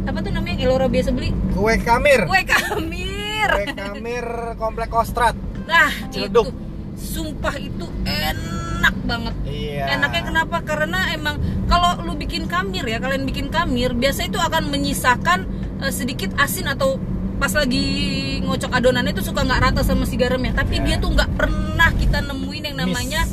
apa 0.00 0.18
tuh 0.18 0.30
namanya 0.30 0.54
yang 0.54 0.62
Elora 0.66 0.86
biasa 0.86 1.10
beli? 1.10 1.30
kue 1.50 1.74
kamir 1.76 2.24
Kue 2.24 2.40
kamir. 2.42 3.48
kue 3.52 3.66
kamir 3.70 4.26
komplek 4.56 4.88
kostrat 4.88 5.34
Nah, 5.66 5.90
Ciledug. 6.08 6.48
itu 6.48 6.54
sumpah 6.96 7.54
itu 7.54 7.86
enak 8.02 8.69
banget. 9.04 9.34
iya 9.44 10.00
Enaknya 10.00 10.22
kenapa? 10.24 10.56
Karena 10.64 11.12
emang 11.12 11.36
kalau 11.68 12.00
lu 12.08 12.16
bikin 12.16 12.48
kamir 12.48 12.88
ya, 12.88 12.96
kalian 12.96 13.28
bikin 13.28 13.52
kamir, 13.52 13.92
biasa 13.92 14.26
itu 14.26 14.40
akan 14.40 14.72
menyisakan 14.72 15.44
eh, 15.84 15.92
sedikit 15.92 16.32
asin 16.40 16.72
atau 16.72 16.96
pas 17.36 17.52
lagi 17.52 17.84
ngocok 18.44 18.72
adonannya 18.72 19.12
itu 19.12 19.24
suka 19.24 19.44
nggak 19.44 19.60
rata 19.60 19.80
sama 19.84 20.04
si 20.04 20.16
garamnya. 20.16 20.56
Tapi 20.56 20.80
Ya. 20.80 20.84
dia 20.84 20.96
tuh 21.00 21.12
nggak 21.12 21.30
pernah 21.36 21.90
kita 21.92 22.24
nemuin 22.24 22.64
yang 22.72 22.78
namanya 22.84 23.24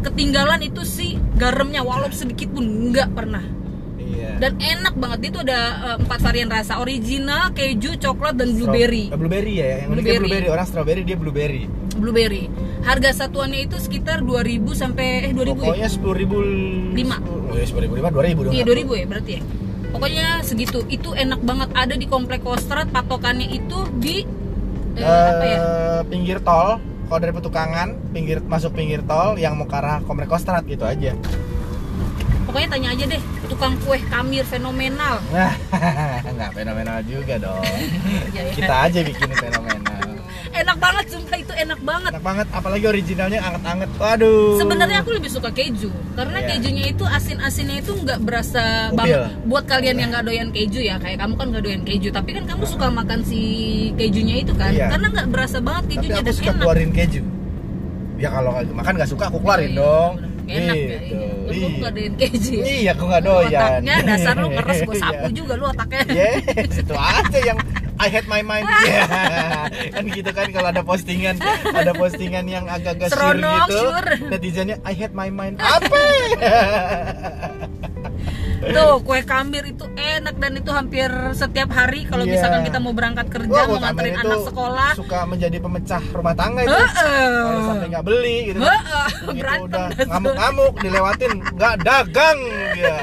ketinggalan 0.00 0.60
itu 0.64 0.82
si 0.84 1.16
garamnya, 1.36 1.84
walaupun 1.84 2.16
sedikit 2.16 2.52
pun 2.54 2.64
nggak 2.92 3.12
pernah. 3.12 3.44
Iya 4.08 4.30
Dan 4.38 4.52
enak 4.56 4.94
banget 4.94 5.18
dia 5.20 5.30
tuh 5.30 5.42
ada 5.42 5.60
eh, 5.84 5.96
empat 5.98 6.18
varian 6.20 6.48
rasa, 6.48 6.78
original, 6.78 7.50
keju, 7.50 7.96
coklat 7.96 8.34
dan 8.34 8.48
blueberry. 8.52 9.06
Stro- 9.06 9.14
eh, 9.14 9.18
blueberry 9.18 9.54
ya 9.54 9.66
yang 9.76 9.88
uniknya 9.88 9.98
Blueberry. 10.14 10.22
blueberry 10.24 10.48
orang 10.48 10.66
strawberry 10.66 11.02
dia 11.02 11.16
blueberry 11.16 11.62
Blueberry. 11.92 12.44
Harga 12.80 13.10
satuannya 13.12 13.60
itu 13.64 13.76
sekitar 13.76 14.22
2000 14.22 14.38
sampai 14.72 15.06
eh 15.24 15.32
2000 15.32 15.50
ya? 15.50 15.54
pokoknya 15.58 15.88
sepuluh 15.88 16.16
ribu 16.16 16.36
Lima. 16.94 17.18
oh 17.20 17.52
ya 17.52 17.64
sepuluh 17.64 17.84
ribu 17.84 17.94
lima 17.96 18.08
dua 18.08 18.22
ribu 18.24 18.40
dong 18.44 18.52
Iya 18.52 18.62
2000 18.64 18.86
ya 18.94 19.06
berarti 19.06 19.32
ya. 19.34 19.42
Pokoknya 19.88 20.26
segitu. 20.40 20.78
Itu 20.86 21.10
enak 21.12 21.40
banget 21.40 21.68
ada 21.72 21.94
di 21.94 22.04
komplek 22.04 22.40
Kostrad 22.40 22.86
patokannya 22.88 23.48
itu 23.50 23.78
di 23.94 24.22
eh, 24.94 25.02
apa 25.02 25.44
ya? 25.44 25.58
Eh, 25.58 26.00
pinggir 26.06 26.38
tol 26.38 26.78
kalau 27.08 27.18
dari 27.18 27.32
petukangan 27.32 27.88
pinggir 28.12 28.38
masuk 28.42 28.70
pinggir 28.72 29.00
tol 29.02 29.34
yang 29.34 29.56
mau 29.56 29.64
ke 29.64 29.74
arah 29.74 29.98
komplek 30.02 30.28
kostrat 30.28 30.62
gitu 30.62 30.84
aja 30.84 31.16
Pokoknya 32.44 32.68
tanya 32.70 32.88
aja 32.92 33.04
deh 33.06 33.22
tukang 33.48 33.74
kue 33.80 33.98
kamir 34.04 34.44
fenomenal. 34.44 35.18
Nah, 35.28 35.52
nggak 36.36 36.50
fenomenal 36.52 36.98
juga 37.02 37.34
dong. 37.36 37.64
Iya, 38.28 38.42
ya. 38.42 38.52
Kita 38.52 38.74
aja 38.84 39.00
bikin 39.00 39.30
fenomenal. 39.32 39.96
Enak 40.50 40.76
banget 40.76 41.04
sumpah 41.08 41.38
itu 41.38 41.52
enak 41.54 41.80
banget. 41.80 42.10
Enak 42.10 42.24
banget, 42.24 42.46
apalagi 42.50 42.84
originalnya 42.84 43.40
anget-anget. 43.40 43.88
Waduh. 43.94 44.58
Sebenarnya 44.58 44.98
aku 45.00 45.10
lebih 45.12 45.30
suka 45.30 45.48
keju 45.48 45.88
karena 46.12 46.38
Iya. 46.40 46.48
kejunya 46.52 46.84
itu 46.88 47.04
asin-asinnya 47.04 47.76
itu 47.78 47.92
nggak 47.94 48.18
berasa 48.20 48.90
Upil. 48.90 48.96
banget. 48.96 49.20
Buat 49.44 49.64
kalian 49.66 49.96
yang 49.96 50.08
nggak 50.10 50.24
doyan 50.24 50.48
keju 50.50 50.80
ya, 50.80 50.96
kayak 50.98 51.18
kamu 51.18 51.34
kan 51.34 51.46
nggak 51.48 51.62
doyan 51.62 51.82
keju, 51.82 52.08
tapi 52.10 52.30
kan 52.32 52.44
kamu 52.44 52.64
suka 52.64 52.86
makan 52.90 53.20
si 53.22 53.40
kejunya 53.94 54.42
itu 54.42 54.52
kan, 54.52 54.70
Iya. 54.70 54.88
karena 54.90 55.06
nggak 55.08 55.28
berasa 55.30 55.58
banget 55.58 55.84
Tapi 55.84 55.94
kejunya 55.96 56.16
aku 56.16 56.26
dan 56.26 56.34
suka 56.34 56.50
enak. 56.50 56.60
keluarin 56.60 56.90
keju. 56.92 57.22
Ya 58.18 58.28
kalau 58.28 58.50
makan 58.50 58.92
nggak 58.94 59.08
suka 59.08 59.24
aku 59.26 59.38
keluarin 59.38 59.68
Oh, 59.68 59.72
iya, 59.72 59.78
dong. 59.78 60.12
bener. 60.16 60.27
Enak 60.48 60.74
ya. 60.74 60.98
Gitu. 60.98 61.14
Iya. 61.14 61.28
Lu 61.48 61.52
Iya. 61.52 61.68
nggak 61.78 61.92
doyan 61.92 62.14
keju. 62.14 62.52
ya? 62.52 62.64
Iya, 62.66 62.90
aku 62.92 63.04
nggak 63.04 63.22
doyan. 63.22 63.78
Otaknya 63.78 63.94
dasar 64.02 64.34
lu 64.34 64.46
ngeres 64.50 64.78
gue 64.88 64.96
sapu 64.96 65.22
Iya. 65.22 65.34
juga 65.34 65.52
lu 65.54 65.64
otaknya. 65.66 66.00
Yes, 66.08 66.74
itu 66.74 66.94
aja 66.94 67.38
yang 67.44 67.58
I 67.98 68.08
hate 68.08 68.26
my 68.26 68.40
mind. 68.40 68.64
Iya. 68.80 69.04
kan 69.90 70.04
gitu 70.06 70.30
kan 70.30 70.46
kalau 70.48 70.68
ada 70.70 70.80
postingan, 70.80 71.34
ada 71.66 71.92
postingan 71.92 72.46
yang 72.46 72.64
agak-agak 72.64 73.10
sure 73.10 73.34
gitu. 73.34 73.76
sure. 73.76 74.10
Netizennya 74.28 74.76
I 74.82 74.92
hate 74.92 75.12
my 75.12 75.28
mind. 75.28 75.58
Apa? 75.58 75.98
Tuh, 78.70 78.94
kue 79.00 79.20
kambir 79.22 79.64
itu 79.66 79.84
enak 79.90 80.34
dan 80.36 80.52
itu 80.54 80.70
hampir 80.70 81.06
setiap 81.32 81.68
hari 81.70 82.04
kalau 82.04 82.22
Iya. 82.22 82.32
misalkan 82.34 82.60
kita 82.62 82.78
mau 82.78 82.92
berangkat 82.92 83.26
kerja, 83.26 83.48
Wah, 83.54 83.64
mau 83.66 83.78
nganterin 83.78 84.16
anak 84.16 84.40
sekolah. 84.44 84.90
suka 84.94 85.18
menjadi 85.24 85.56
pemecah 85.58 86.02
rumah 86.10 86.32
tangga 86.32 86.60
itu. 86.62 86.70
Heeh. 86.70 87.32
Kalau 87.42 87.62
sampai 87.66 87.86
nggak 87.88 88.04
beli 88.04 88.36
gitu. 88.46 88.58
Begitu 88.58 89.38
berantem 89.38 89.64
udah 89.64 89.86
ngamuk-ngamuk 90.06 90.72
dilewatin 90.78 91.32
nggak 91.50 91.74
dagang 91.80 92.38
dia. 92.72 92.96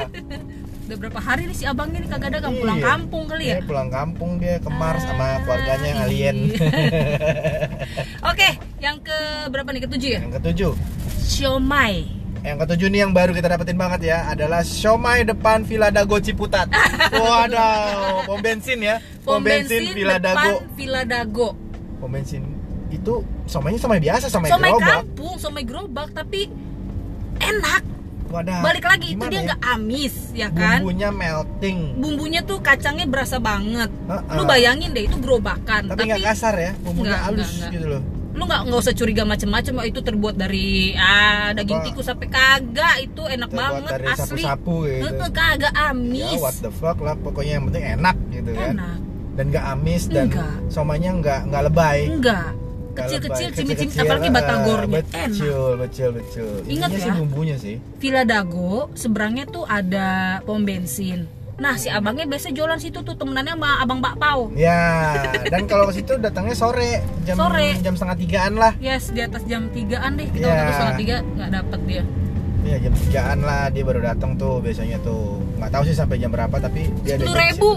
Udah 0.86 0.96
berapa 0.96 1.18
hari 1.18 1.42
nih 1.44 1.56
si 1.56 1.64
abang 1.64 1.90
ini 1.90 2.06
kagak 2.06 2.30
dagang 2.32 2.54
pulang 2.54 2.78
Iya. 2.78 2.86
kampung 2.86 3.24
kali 3.26 3.44
ya? 3.44 3.56
Dia 3.58 3.66
pulang 3.66 3.90
kampung 3.90 4.30
dia 4.38 4.54
ke 4.56 4.70
Mars 4.70 5.02
sama 5.02 5.24
Ah, 5.26 5.34
keluarganya 5.42 5.82
yang 5.84 6.00
alien. 6.00 6.36
iya. 6.46 6.58
Oke, 8.30 8.48
yang 8.78 8.96
ke 9.00 9.18
berapa 9.50 9.66
nih 9.68 9.82
ketujuh 9.82 10.08
ya? 10.08 10.20
yang 10.20 10.34
ketujuh. 10.36 10.72
Siomay. 11.18 12.06
Yang 12.46 12.56
ketujuh 12.62 12.88
nih 12.88 13.00
yang 13.02 13.10
baru 13.10 13.34
kita 13.34 13.50
dapetin 13.50 13.74
banget 13.74 14.00
ya 14.06 14.30
adalah 14.30 14.62
Siomay 14.62 15.26
depan 15.26 15.66
Villa 15.66 15.90
Dago 15.90 16.22
Ciputat. 16.22 16.70
Waduh, 17.10 18.22
pom 18.22 18.38
bensin 18.38 18.78
ya. 18.78 19.02
Pom 19.20 19.42
bensin 19.42 19.90
Villa 19.90 20.16
depan 20.16 20.54
Dago. 20.54 20.56
Villa 20.78 21.02
Dago. 21.02 21.48
Pom 21.98 22.06
bensin 22.06 22.46
itu 22.86 23.18
somainya 23.44 23.82
somai 23.82 23.98
biasa, 23.98 24.30
somai, 24.30 24.46
somai 24.46 24.70
gerobak. 24.70 24.94
kampung 25.02 25.34
somai 25.36 25.62
gerobak 25.66 26.08
tapi 26.14 26.46
enak 27.36 27.82
Wadah. 28.26 28.62
balik 28.62 28.82
lagi 28.82 29.14
itu 29.14 29.24
dia 29.26 29.38
ya? 29.38 29.46
nggak 29.50 29.60
amis 29.68 30.14
ya 30.30 30.48
kan 30.50 30.82
Bumbunya 30.82 31.10
melting. 31.10 31.78
bumbunya 31.98 32.40
tuh 32.42 32.58
kacangnya 32.58 33.06
berasa 33.06 33.38
banget 33.38 33.90
Heeh. 33.90 34.34
lu 34.34 34.42
bayangin 34.42 34.90
deh 34.90 35.02
itu 35.02 35.18
gerobakan 35.18 35.90
Tapi 35.90 35.98
nggak 36.04 36.22
kasar 36.24 36.54
ya, 36.54 36.72
bumbunya 36.78 37.18
halus 37.18 37.50
gitu 37.66 37.86
loh. 37.86 38.02
Lu 38.36 38.44
nggak 38.44 38.62
nggak 38.68 38.80
usah 38.84 38.92
curiga 38.92 39.24
macem-macem 39.24 39.74
oh, 39.80 39.86
itu 39.88 40.00
terbuat 40.04 40.36
dari 40.36 40.92
ah 40.92 41.56
daging 41.56 41.80
tikus 41.88 42.04
sampai 42.04 42.28
kagak 42.28 42.96
itu 43.00 43.22
enak 43.24 43.48
Terbuat 43.48 43.64
banget 43.72 43.90
dari 43.96 44.06
asli 44.12 44.20
sapu-sapu 44.44 44.76
gitu. 44.84 45.04
Heeh, 45.08 45.30
kagak 45.32 45.72
Ya 45.72 45.88
amis 45.90 46.38
what 46.44 46.56
the 46.60 46.68
fuck 46.68 47.00
lah, 47.00 47.16
pokoknya 47.16 47.56
yang 47.56 47.64
penting 47.72 47.84
enak 47.96 48.16
gitu 48.28 48.50
kan. 48.52 48.76
enak 48.76 48.98
Dan 49.36 49.44
nggak 49.52 49.64
amis 49.72 50.02
dan 50.12 50.28
Enggak. 50.28 50.52
somainya 50.68 51.10
nggak 51.16 51.40
nggak 51.48 51.62
lebay. 51.72 51.98
enggak 52.12 52.48
Nggak 52.96 53.08
kecil-kecil 53.12 53.48
cimit-cimit 53.52 53.76
Kecil-kecil, 53.76 54.04
apalagi 54.08 54.28
eh, 54.28 54.32
batagornya 54.32 55.00
enak 55.04 55.28
Betul, 55.28 55.70
betul, 55.76 56.08
betul. 56.16 56.54
Ingat 56.64 56.90
ya? 56.92 57.00
sih 57.04 57.10
bumbunya 57.12 57.56
sih. 57.60 57.76
Villa 58.00 58.24
Dago 58.24 58.88
seberangnya 58.96 59.44
tuh 59.48 59.64
ada 59.68 60.40
pom 60.48 60.64
bensin 60.64 61.28
nah 61.56 61.72
si 61.74 61.88
abangnya 61.88 62.24
biasa 62.26 62.50
jualan 62.50 62.76
situ 62.76 63.00
tuh 63.00 63.12
temenannya 63.12 63.56
sama 63.56 63.80
abang 63.80 63.98
bakpao 63.98 64.52
Ya, 64.52 65.16
dan 65.46 65.64
kalau 65.64 65.88
ke 65.88 65.96
situ 65.96 66.12
datangnya 66.16 66.52
sore, 66.52 67.00
jam 67.24 67.32
Sore. 67.34 67.80
jam 67.80 67.92
setengah 67.92 68.16
tigaan 68.18 68.54
lah. 68.54 68.72
yes 68.78 69.08
di 69.08 69.20
atas 69.20 69.40
jam 69.42 69.68
3an 69.68 70.12
deh 70.14 70.28
kita 70.28 70.42
Ya. 70.42 70.52
waktu 70.54 70.72
setengah 70.74 70.96
tiga 70.96 71.16
nggak 71.26 71.50
dapet 71.52 71.80
dia 71.84 72.04
Ya 72.60 72.76
jam 72.78 72.92
tigaan 72.94 73.38
lah 73.40 73.62
dia 73.68 73.82
baru 73.82 74.00
datang 74.00 74.34
tuh 74.34 74.58
biasanya 74.58 74.98
tuh. 75.00 75.38
Nggak 75.56 75.70
tahu 75.70 75.82
sih 75.86 75.94
sampai 75.94 76.18
jam 76.18 76.28
berapa 76.28 76.50
tapi 76.52 76.90
dia 77.00 77.14
ada 77.14 77.22
sepuluh 77.22 77.38
ribu 77.40 77.70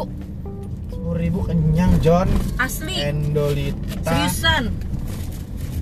Sepuluh 0.90 1.16
ribu 1.16 1.40
kenyang 1.46 1.94
John. 2.02 2.26
asli 2.58 2.98
Endolita. 2.98 4.02
seriusan 4.04 4.64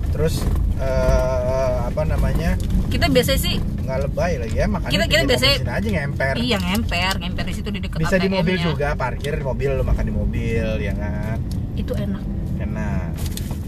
Terus 0.08 0.44
eh, 0.76 1.74
apa 1.82 2.02
namanya 2.04 2.54
kita 2.88 3.08
biasa 3.08 3.32
sih 3.34 3.56
nggak 3.88 4.00
lebay 4.04 4.32
lagi 4.36 4.54
ya 4.54 4.66
makanya 4.66 4.92
Kita- 4.92 5.06
kita 5.08 5.22
biasanya- 5.24 5.58
aja 5.72 5.88
ngemper. 5.90 6.34
iya 6.36 6.56
ngemper 6.58 7.14
ngemper 7.18 7.44
di 7.44 7.54
situ 7.54 7.68
di 7.68 7.80
dekat 7.80 7.98
Bisa 7.98 8.16
di 8.16 8.28
mobil 8.28 8.56
juga 8.58 8.88
parkir 8.94 9.32
di 9.32 9.42
mobil 9.42 9.70
lo 9.72 9.82
makan 9.82 10.04
di 10.04 10.12
mobil 10.12 10.66
ya 10.78 10.92
kan. 10.92 11.36
itu 11.74 11.92
enak 11.94 12.22
Enak. 12.58 13.10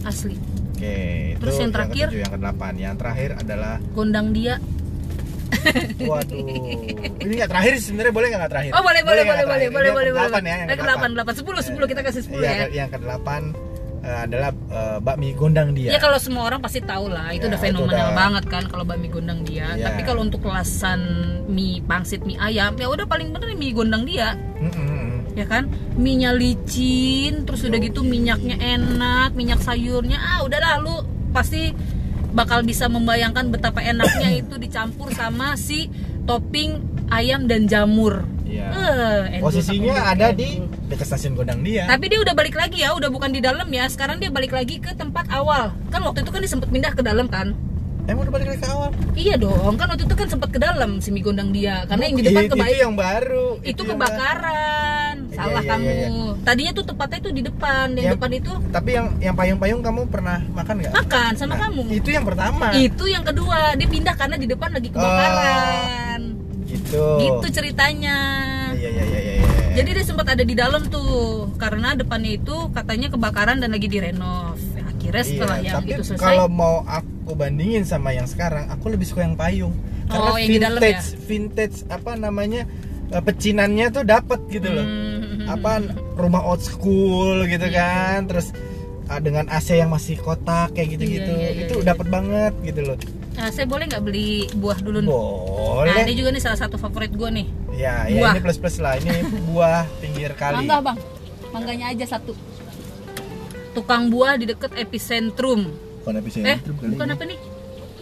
asli 0.02 0.36
Oke, 0.70 1.36
Terus 1.36 1.52
itu 1.52 1.60
yang 1.60 1.72
terakhir? 1.74 2.06
ketujuh, 2.08 2.20
yang 2.20 2.32
kedelapan. 2.32 2.72
Yang 2.74 2.94
terakhir 2.96 3.30
adalah 3.36 3.74
gondang 3.92 4.32
dia 4.32 4.56
Waduh, 6.00 6.40
ini 7.20 7.32
nggak 7.34 7.50
terakhir 7.50 7.72
sebenarnya 7.78 8.14
boleh 8.14 8.28
nggak 8.32 8.48
terakhir? 8.48 8.72
oh 8.72 8.80
boleh 8.80 9.02
boleh 9.02 9.22
boleh 9.22 9.44
boleh 9.44 9.44
boleh 9.44 9.68
boleh 9.68 9.84
yang 9.84 9.94
boleh 9.94 10.10
kedelapan 10.10 10.42
ya, 10.42 10.56
yang 10.56 10.68
kedelapan 10.72 11.08
delapan 11.12 11.34
sepuluh 11.36 11.60
sepuluh 11.60 11.86
kita 11.86 12.00
kasih 12.00 12.22
sepuluh 12.22 12.42
Iya, 12.42 12.48
ya 12.50 12.56
ke- 12.62 12.72
yang 12.74 12.88
kedelapan 12.88 13.42
adalah 14.02 14.50
eh, 14.50 14.98
bakmi 14.98 15.32
gondang 15.32 15.72
dia. 15.72 15.92
Ya 15.92 15.98
kalau 15.98 16.16
semua 16.16 16.44
orang 16.44 16.58
pasti 16.58 16.80
tahu 16.80 17.06
lah, 17.06 17.30
itu 17.30 17.44
Ya, 17.44 17.52
udah 17.52 17.58
itu 17.58 17.66
fenomenal 17.68 18.08
udah- 18.08 18.16
banget 18.16 18.44
kan 18.46 18.62
kalau 18.64 18.82
bakmi 18.82 19.06
gondang 19.06 19.40
dia. 19.42 19.68
Ya. 19.74 19.92
Tapi 19.92 20.00
kalau 20.02 20.20
untuk 20.20 20.40
kelasan 20.40 21.00
mie 21.46 21.80
pangsit 21.82 22.22
mie 22.22 22.36
ayam, 22.36 22.72
ya 22.74 22.86
udah 22.86 23.04
paling 23.04 23.28
bener 23.28 23.52
mie 23.52 23.70
gondang 23.70 24.02
dia, 24.02 24.34
Mm, 24.56 24.70
mm, 24.70 25.08
ya 25.34 25.44
kan? 25.44 25.68
Minyak 25.94 26.34
licin, 26.34 27.44
terus 27.44 27.60
udah 27.62 27.76
gitu 27.76 28.00
minyaknya 28.00 28.56
enak, 28.56 29.32
minyak 29.32 29.60
sayurnya, 29.60 30.16
ah 30.16 30.40
udahlah 30.40 30.78
lu 30.78 30.94
pasti 31.30 31.76
bakal 32.30 32.62
bisa 32.62 32.86
membayangkan 32.86 33.50
betapa 33.50 33.80
enaknya 33.80 34.30
itu 34.40 34.54
dicampur 34.56 35.10
sama 35.10 35.54
si 35.54 35.90
topping 36.24 36.78
ayam 37.08 37.44
dan 37.44 37.66
jamur. 37.66 38.22
Iya. 38.46 38.66
Eh, 38.70 39.20
endul 39.36 39.46
Posisinya 39.46 40.08
ada 40.08 40.30
di 40.30 40.62
dekat 40.90 41.06
stasiun 41.06 41.32
gondang 41.32 41.62
dia. 41.62 41.86
Tapi 41.86 42.04
dia 42.06 42.18
udah 42.18 42.34
balik 42.34 42.52
lagi 42.52 42.82
ya, 42.82 42.90
udah 42.92 43.08
bukan 43.08 43.30
di 43.30 43.38
dalam 43.38 43.66
ya. 43.66 43.86
Sekarang 43.86 44.18
dia 44.18 44.28
balik 44.28 44.50
lagi 44.50 44.76
ke 44.76 44.90
tempat 44.92 45.30
awal. 45.30 45.70
Kan 45.88 46.02
waktu 46.02 46.20
itu 46.20 46.30
kan 46.30 46.40
dia 46.40 46.50
sempat 46.50 46.68
pindah 46.68 46.90
ke 46.90 47.00
dalam 47.00 47.24
kan? 47.24 47.54
Emang 48.04 48.26
udah 48.26 48.34
balik 48.34 48.48
lagi 48.50 48.60
ke 48.60 48.68
awal? 48.68 48.90
Iya 49.14 49.34
dong, 49.36 49.78
kan 49.78 49.86
waktu 49.86 50.02
itu 50.02 50.14
kan 50.14 50.26
sempat 50.26 50.50
ke 50.50 50.58
dalam 50.58 50.98
si 50.98 51.08
mie 51.08 51.22
gondang 51.22 51.54
dia. 51.54 51.86
Karena 51.86 52.02
yang 52.04 52.16
di 52.16 52.24
depan 52.26 52.42
Itu- 52.42 52.52
kebaik 52.52 52.74
Itu 52.74 52.82
yang 52.82 52.94
baru. 52.98 53.46
itu 53.62 53.80
yang 53.80 53.90
kebakaran. 53.94 55.14
Iya, 55.30 55.36
Salah 55.38 55.62
iya, 55.62 55.70
kamu. 55.70 55.86
iya, 55.86 56.08
Tadinya 56.42 56.72
tuh 56.74 56.84
tempatnya 56.84 57.18
tuh 57.20 57.30
di 57.30 57.42
depan. 57.44 57.86
Yang 57.88 58.02
Yang- 58.02 58.14
depan 58.18 58.30
itu. 58.34 58.52
Tapi 58.68 58.90
yang 58.90 59.06
yang 59.20 59.34
payung-payung 59.38 59.80
kamu 59.80 60.00
pernah 60.10 60.42
makan 60.50 60.74
nggak? 60.76 60.92
makan 60.92 61.30
sama 61.34 61.54
Nah, 61.54 61.58
kamu. 61.62 61.82
Itu 61.92 62.08
yang 62.10 62.24
pertama. 62.26 62.66
Itu 62.74 63.04
yang 63.06 63.22
kedua, 63.22 63.78
dia 63.78 63.86
pindah 63.86 64.14
karena 64.16 64.36
di 64.36 64.46
depan 64.48 64.70
lagi 64.72 64.88
kebakaran. 64.90 66.20
Gitu. 66.66 67.04
Gitu 67.20 67.46
ceritanya. 67.52 68.18
Iya 68.72 68.88
iya 68.90 69.04
iya 69.04 69.19
iya. 69.70 69.74
iya. 69.74 69.78
Jadi 69.80 69.90
dia 69.94 70.04
sempat 70.04 70.26
ada 70.26 70.42
di 70.42 70.54
dalam 70.58 70.82
tuh 70.90 71.46
karena 71.54 71.94
depannya 71.94 72.36
itu 72.36 72.56
katanya 72.74 73.08
kebakaran 73.14 73.62
dan 73.62 73.70
lagi 73.70 73.86
direnov. 73.86 74.58
Ya, 74.74 74.82
akhirnya 74.90 75.24
setelah 75.24 75.56
Iya, 75.56 75.66
yang 75.70 75.76
tapi 75.78 75.90
itu 75.94 76.02
selesai, 76.02 76.26
kalau 76.26 76.46
mau 76.50 76.82
aku 76.82 77.30
bandingin 77.38 77.86
sama 77.86 78.10
yang 78.10 78.26
sekarang, 78.26 78.66
aku 78.68 78.90
lebih 78.90 79.06
suka 79.06 79.22
yang 79.22 79.38
payung. 79.38 79.74
Karena 80.10 80.30
Oh, 80.30 80.36
yang 80.36 80.50
di 80.50 80.58
dalam 80.58 80.80
vintage, 80.82 81.06
vintage 81.22 81.76
apa 81.86 82.18
namanya 82.18 82.66
eh, 83.10 83.22
pecinannya 83.22 83.86
tuh 83.94 84.02
dapat 84.02 84.40
gitu 84.50 84.68
loh. 84.68 84.86
Hmm. 84.86 85.46
Apa 85.46 85.70
rumah 86.18 86.42
old 86.42 86.60
school 86.60 87.46
gitu 87.46 87.66
Iya. 87.70 87.78
kan, 87.78 88.18
terus 88.26 88.50
ah, 89.06 89.18
dengan 89.22 89.46
AC 89.50 89.74
yang 89.74 89.90
masih 89.90 90.18
kotak 90.18 90.74
kayak 90.74 90.98
gitu-gitu, 90.98 91.30
Iya, 91.30 91.38
iya, 91.38 91.50
iya, 91.54 91.62
itu 91.66 91.74
iya. 91.78 91.86
dapat 91.94 92.06
banget 92.10 92.52
gitu 92.62 92.82
loh. 92.86 92.98
Nah, 93.30 93.48
saya 93.48 93.64
boleh 93.64 93.86
nggak 93.86 94.02
beli 94.02 94.30
buah 94.52 94.78
dulu 94.78 94.98
nih? 95.00 95.10
Boleh. 95.10 95.92
Nah, 95.92 96.02
ini 96.02 96.14
juga 96.14 96.28
nih 96.30 96.42
salah 96.42 96.58
satu 96.58 96.76
favorit 96.76 97.10
gue 97.10 97.28
nih. 97.30 97.46
Ya, 97.72 98.04
ya 98.04 98.30
ini 98.30 98.40
plus 98.40 98.58
plus 98.58 98.76
lah. 98.76 98.94
Ini 98.94 99.22
buah 99.46 99.86
pinggir 99.98 100.34
kali. 100.34 100.60
Mangga 100.60 100.78
bang, 100.82 100.98
mangganya 101.50 101.86
aja 101.88 102.04
satu. 102.10 102.34
Tukang 103.70 104.10
buah 104.10 104.34
di 104.34 104.44
deket 104.44 104.74
epicentrum. 104.74 105.70
Bukan 106.02 106.14
epicentrum 106.16 106.50
Eh, 106.50 106.58
kali 106.58 106.90
bukan 106.90 107.06
ini. 107.06 107.14
apa 107.14 107.24
nih? 107.24 107.38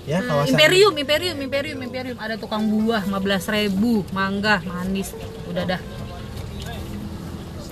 Ya, 0.09 0.19
Hmm, 0.19 0.29
kawasan. 0.33 0.51
Imperium, 0.51 0.95
Imperium, 0.97 1.39
Imperium, 1.39 1.79
Imperium. 1.83 2.17
Ada 2.17 2.35
tukang 2.35 2.65
buah 2.65 3.05
15.000 3.05 3.45
ribu, 3.69 4.09
mangga, 4.11 4.65
manis. 4.65 5.13
Udah 5.45 5.69
dah. 5.69 5.81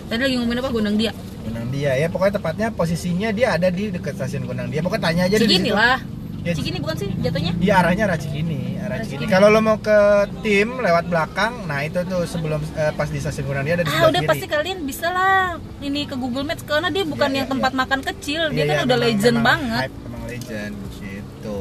Tadi 0.06 0.20
lagi 0.20 0.34
ngomongin 0.36 0.60
apa? 0.60 0.68
Gondang 0.68 0.94
dia. 0.94 1.16
Gondang 1.42 1.72
dia 1.72 1.96
ya. 1.96 2.06
Pokoknya 2.06 2.36
tepatnya 2.36 2.66
posisinya 2.70 3.32
dia 3.32 3.56
ada 3.56 3.72
di 3.72 3.88
dekat 3.88 4.14
stasiun 4.14 4.44
Gondang 4.44 4.68
dia. 4.68 4.84
Pokoknya 4.84 5.02
tanya 5.02 5.22
aja 5.24 5.36
situ. 5.40 5.72
lah. 5.72 5.98
Ya, 6.46 6.54
Cikini 6.54 6.78
bukan 6.78 6.94
sih 6.94 7.10
jatuhnya? 7.18 7.52
Iya 7.58 7.74
arahnya 7.76 8.06
arah 8.06 8.14
Cikini, 8.14 8.78
arah 8.78 8.86
Arah 8.88 8.96
Cikini. 9.00 9.18
Cikini. 9.18 9.32
Kalau 9.34 9.50
lo 9.50 9.58
mau 9.58 9.76
ke 9.76 9.98
tim 10.40 10.78
lewat 10.78 11.04
belakang, 11.06 11.66
nah 11.66 11.82
itu 11.82 11.98
tuh 12.02 12.22
sebelum 12.22 12.62
eh, 12.72 12.92
pas 12.92 13.08
di 13.08 13.18
stasiun 13.18 13.44
Gondang 13.44 13.66
dia 13.66 13.74
ada 13.74 13.82
di 13.82 13.90
Ah 13.90 14.06
udah 14.06 14.22
kiri. 14.22 14.30
pasti 14.30 14.46
kalian 14.46 14.78
bisa 14.82 15.10
lah 15.10 15.36
ini 15.80 16.06
ke 16.06 16.14
Google 16.14 16.44
Maps 16.44 16.62
karena 16.62 16.86
dia 16.86 17.02
bukan 17.02 17.26
Iya, 17.26 17.36
yang 17.36 17.46
iya, 17.46 17.52
tempat 17.52 17.72
iya. 17.72 17.78
makan 17.82 18.00
kecil 18.04 18.40
Iya, 18.44 18.54
dia 18.54 18.62
kan 18.62 18.70
iya, 18.72 18.78
udah 18.80 18.96
memang- 18.96 19.10
legend 19.10 19.36
memang 19.36 19.46
banget 19.50 19.80
hype, 19.82 19.96
memang 20.00 20.22
legend 20.24 20.74
gitu. 20.96 21.60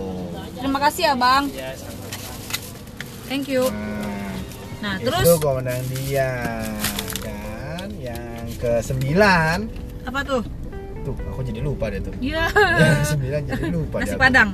terima 0.56 0.80
kasih 0.80 1.02
ya 1.04 1.14
bang 1.16 1.44
thank 3.26 3.46
you 3.48 3.64
Nah, 3.66 4.22
nah 4.84 4.94
itu 4.96 5.10
terus 5.10 5.26
Gondang 5.40 5.84
dia 5.90 6.30
dan 7.20 7.90
yang 7.98 8.46
ke 8.56 8.72
sembilan 8.80 9.58
apa 10.06 10.20
tuh 10.22 10.42
jadi 11.46 11.60
lupa 11.62 11.86
deh 11.94 12.02
tuh. 12.02 12.14
ya 12.20 12.50
Yang 12.54 12.98
ke 12.98 13.06
sembilan 13.14 13.42
jadi 13.46 13.66
lupa 13.70 13.98
nasi 14.02 14.16
padang. 14.18 14.50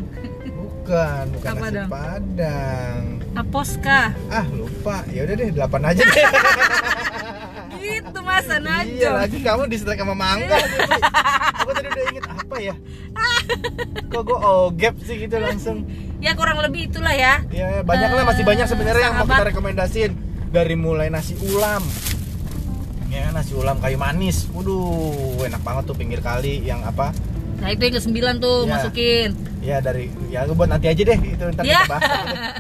Bukan, 0.51 1.23
bukan 1.38 1.49
Apa 1.51 1.65
nasi 1.65 1.75
dong? 1.75 1.89
padang. 1.89 3.01
aposka 3.32 4.01
Ah 4.27 4.45
lupa, 4.51 4.95
ya 5.08 5.23
udah 5.23 5.36
deh 5.39 5.49
delapan 5.56 5.82
aja 5.88 6.01
deh. 6.04 6.25
gitu 7.82 8.19
masa 8.21 8.56
Iya 8.58 8.62
najong 8.62 9.15
lagi 9.17 9.38
kamu 9.41 9.62
di 9.71 9.77
setelah 9.80 9.97
sama 9.97 10.15
mangga. 10.15 10.58
Aku 11.62 11.71
tadi 11.73 11.88
udah 11.89 12.06
inget 12.13 12.25
apa 12.25 12.56
ya? 12.58 12.75
Kok 14.12 14.21
gue 14.25 14.38
ogep 14.38 14.95
sih 15.06 15.15
gitu 15.25 15.38
langsung. 15.41 15.77
Ya 16.21 16.38
kurang 16.38 16.62
lebih 16.62 16.89
itulah 16.91 17.13
ya. 17.13 17.41
Ya 17.49 17.82
banyak 17.82 18.10
lah 18.13 18.23
masih 18.25 18.43
banyak 18.45 18.67
sebenarnya 18.69 19.04
yang 19.10 19.15
mau 19.17 19.27
kita 19.27 19.45
rekomendasiin. 19.54 20.12
Dari 20.51 20.75
mulai 20.75 21.08
nasi 21.08 21.39
ulam 21.39 21.80
Ya 23.12 23.28
nasi 23.30 23.52
ulam 23.52 23.76
kayu 23.78 24.00
manis 24.00 24.47
Waduh 24.50 25.43
enak 25.43 25.62
banget 25.62 25.84
tuh 25.84 25.95
pinggir 25.95 26.19
kali 26.19 26.63
Yang 26.63 26.88
apa 26.88 27.12
nah 27.62 27.69
itu 27.69 27.84
yang 27.84 27.93
ke 27.93 28.02
sembilan 28.02 28.36
tuh 28.39 28.58
Ya. 28.63 28.71
masukin 28.71 29.30
Ya 29.62 29.78
dari 29.78 30.08
Ya 30.28 30.47
buat 30.47 30.65
nanti 30.65 30.88
aja 30.88 31.02
deh 31.04 31.17
Itu 31.19 31.43
ntar 31.52 31.62
Ya. 31.62 31.84
kita 31.84 31.91
bahas 31.91 32.10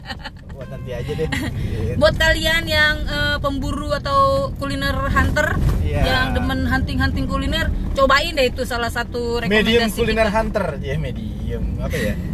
Buat 0.53 0.67
nanti 0.69 0.91
aja 0.91 1.11
deh 1.15 1.27
Gitu. 1.31 1.97
buat 2.01 2.15
kalian 2.15 2.63
yang 2.65 2.95
eh, 3.01 3.37
pemburu 3.39 3.89
atau 3.91 4.19
kuliner 4.55 4.93
hunter 5.07 5.55
Iya. 5.81 6.01
yang 6.03 6.27
demen 6.33 6.63
hunting-hunting 6.63 7.25
kuliner 7.25 7.65
cobain 7.91 8.31
deh 8.31 8.45
itu 8.45 8.61
salah 8.61 8.87
satu 8.87 9.39
rekomendasi 9.39 9.65
Medium 9.65 9.89
kuliner 9.89 10.27
kita. 10.27 10.37
hunter 10.37 10.65
Ya 10.79 10.95
medium 10.95 11.63
Apa 11.79 11.95
ya 11.95 12.13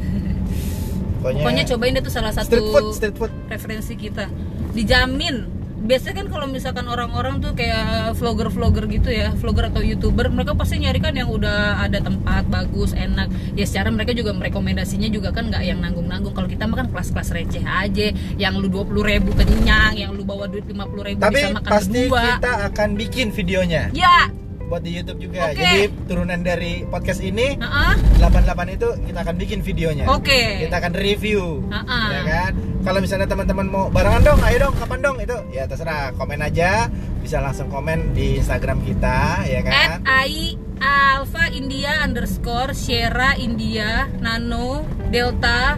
Pokoknya, 1.18 1.42
Pokoknya 1.42 1.64
cobain 1.66 1.92
deh 1.94 2.04
tuh 2.04 2.14
salah 2.14 2.30
satu 2.32 2.52
Street 2.52 2.68
food 2.68 2.86
Street 2.94 3.16
food 3.16 3.32
referensi 3.48 3.94
kita. 3.96 4.26
Dijamin. 4.72 5.57
Biasanya 5.78 6.26
kan 6.26 6.28
kalau 6.34 6.48
misalkan 6.50 6.86
orang-orang 6.90 7.38
tuh 7.38 7.54
kayak 7.54 8.18
vlogger-vlogger 8.18 8.90
gitu 8.90 9.10
ya, 9.14 9.30
vlogger 9.38 9.70
atau 9.70 9.86
youtuber, 9.86 10.28
mereka 10.34 10.58
pasti 10.58 10.82
nyari 10.82 10.98
kan 10.98 11.14
yang 11.14 11.30
udah 11.30 11.86
ada 11.86 12.02
tempat 12.02 12.50
bagus, 12.50 12.98
enak. 12.98 13.30
Ya 13.54 13.64
secara 13.70 13.94
mereka 13.94 14.18
juga 14.18 14.34
merekomendasinya 14.34 15.08
juga 15.14 15.30
kan 15.30 15.54
nggak 15.54 15.64
yang 15.64 15.80
nanggung-nanggung. 15.80 16.34
Kalau 16.34 16.50
kita 16.50 16.66
makan 16.66 16.90
kelas-kelas 16.90 17.30
receh 17.30 17.64
aja, 17.64 18.08
yang 18.42 18.58
lu 18.58 18.68
20.000 18.68 19.06
ribu 19.06 19.32
kenyang, 19.38 19.94
yang 19.96 20.12
lu 20.18 20.26
bawa 20.26 20.50
duit 20.50 20.66
50.000 20.66 21.08
ribu 21.14 21.22
Tapi 21.22 21.36
bisa 21.40 21.50
makan 21.54 21.72
pasti 21.72 22.00
berdua. 22.10 22.22
kita 22.26 22.52
akan 22.74 22.90
bikin 22.98 23.28
videonya 23.32 23.84
Ya, 23.94 24.28
buat 24.68 24.84
di 24.84 24.92
YouTube 24.94 25.32
juga. 25.32 25.50
Oke. 25.50 25.64
Jadi 25.64 25.82
turunan 26.06 26.40
dari 26.44 26.84
podcast 26.86 27.24
ini 27.24 27.56
Heeh. 27.56 27.94
88 28.20 28.76
itu 28.76 28.88
kita 29.08 29.20
akan 29.24 29.36
bikin 29.40 29.60
videonya. 29.64 30.06
Oke. 30.12 30.68
Kita 30.68 30.76
akan 30.84 30.94
review. 30.94 31.64
Heeh. 31.72 32.08
Ya 32.12 32.22
kan? 32.28 32.52
Kalau 32.84 33.00
misalnya 33.04 33.28
teman-teman 33.28 33.68
mau 33.68 33.86
barengan 33.92 34.24
dong, 34.24 34.40
ayo 34.48 34.58
dong, 34.70 34.76
kapan 34.80 35.00
dong 35.04 35.18
itu? 35.20 35.38
Ya 35.52 35.68
terserah, 35.68 36.16
komen 36.16 36.40
aja. 36.40 36.88
Bisa 37.20 37.44
langsung 37.44 37.68
komen 37.68 38.16
di 38.16 38.40
Instagram 38.40 38.80
kita, 38.88 39.44
ya 39.44 39.60
At 39.60 39.68
kan? 39.68 39.90
I 40.08 40.56
Alpha 40.80 41.50
India 41.52 42.06
underscore 42.06 42.72
Sierra 42.78 43.34
India 43.36 44.06
Nano 44.22 44.86
Delta 45.10 45.76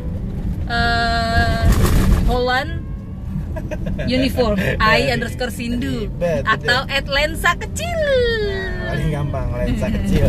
eh, 0.67 1.63
Holland 2.27 2.78
Uniform 4.05 4.55
I 4.79 5.09
underscore 5.09 5.49
Sindu 5.49 6.07
atau 6.45 6.79
at 6.85 7.05
lensa 7.05 7.53
kecil 7.55 7.99
Paling 8.85 9.09
gampang 9.09 9.47
lensa 9.55 9.87
kecil. 9.97 10.25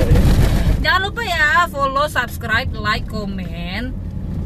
jangan 0.80 1.00
lupa 1.04 1.22
ya 1.22 1.64
follow 1.66 2.06
subscribe 2.06 2.68
like 2.72 3.04
comment 3.04 3.92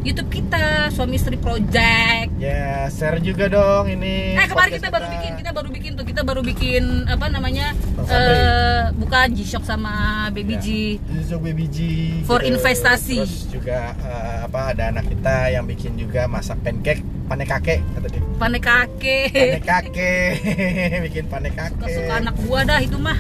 YouTube 0.05 0.29
kita 0.29 0.93
suami 0.93 1.17
istri 1.17 1.41
project 1.41 2.29
Ya, 2.37 2.93
share 2.93 3.25
juga 3.25 3.49
dong 3.49 3.89
ini. 3.89 4.37
Eh 4.37 4.45
kemarin 4.45 4.77
kita 4.77 4.93
baru 4.93 5.09
bikin, 5.09 5.33
kita 5.33 5.51
baru 5.51 5.69
bikin 5.73 5.91
tuh, 5.97 6.05
kita 6.05 6.21
baru 6.21 6.41
bikin 6.45 6.85
apa 7.09 7.33
namanya? 7.33 7.73
Sabri. 8.05 8.13
eh 8.13 8.83
bukan 8.93 9.27
G-Shock 9.33 9.65
sama 9.65 9.95
Baby 10.29 10.55
Ya. 10.55 10.61
G. 10.61 10.69
Zuzuk 11.09 11.41
Baby 11.41 11.67
G 11.67 11.79
For 12.21 12.45
investasi. 12.45 13.17
Terus 13.17 13.49
juga 13.49 13.97
eh, 13.97 14.39
apa 14.45 14.77
ada 14.77 14.93
anak 14.93 15.09
kita 15.09 15.37
yang 15.49 15.65
bikin 15.65 15.97
juga 15.97 16.29
masak 16.29 16.61
pancake 16.61 17.01
panek 17.25 17.47
kakek 17.49 17.79
kata 17.91 18.07
dia. 18.09 18.21
Pane 18.35 18.59
kakek. 18.59 19.31
Panek 19.33 19.63
kakek 19.63 20.31
bikin 21.07 21.25
panek 21.27 21.53
kakek. 21.53 21.75
Suka-suka 21.79 22.13
anak 22.19 22.35
gua 22.43 22.59
dah 22.63 22.79
itu 22.79 22.97
mah. 22.97 23.19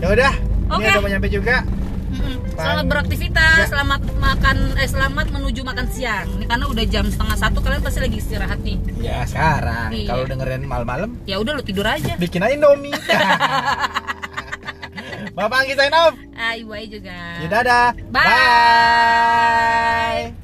Ya 0.00 0.06
udah, 0.08 0.32
ini 0.32 0.72
Oke. 0.72 0.86
udah 0.86 0.98
mau 0.98 1.08
nyampe 1.08 1.28
juga. 1.28 1.56
Selamat 2.52 2.84
beraktivitas, 2.86 3.56
Ya. 3.56 3.64
selamat 3.70 4.00
makan, 4.18 4.56
eh 4.76 4.84
selamat 4.84 5.26
menuju 5.30 5.60
makan 5.62 5.86
siang. 5.88 6.26
Ini 6.34 6.44
karena 6.44 6.64
udah 6.66 6.84
jam 6.84 7.04
setengah 7.06 7.36
satu, 7.38 7.58
kalian 7.58 7.80
pasti 7.80 7.98
lagi 7.98 8.16
istirahat 8.16 8.58
nih. 8.60 8.76
Ya 8.98 9.22
sekarang 9.24 9.88
Iya. 9.90 10.06
kalau 10.08 10.22
dengerin 10.26 10.62
malam-malam 10.62 11.10
Ya 11.24 11.36
udah 11.36 11.52
lu 11.54 11.62
tidur 11.62 11.84
aja. 11.84 12.14
bikin 12.16 12.42
aja 12.42 12.52
Indomie. 12.52 12.92
Bapak 15.30 15.62
Anggi 15.62 15.72
sign 15.72 15.94
off. 15.94 16.12
Ah, 16.34 16.52
Iwai 16.52 16.84
juga. 16.84 17.38
Ya, 17.38 17.46
dadah. 17.48 17.86
Bye. 18.10 18.28
Bye. 18.28 20.39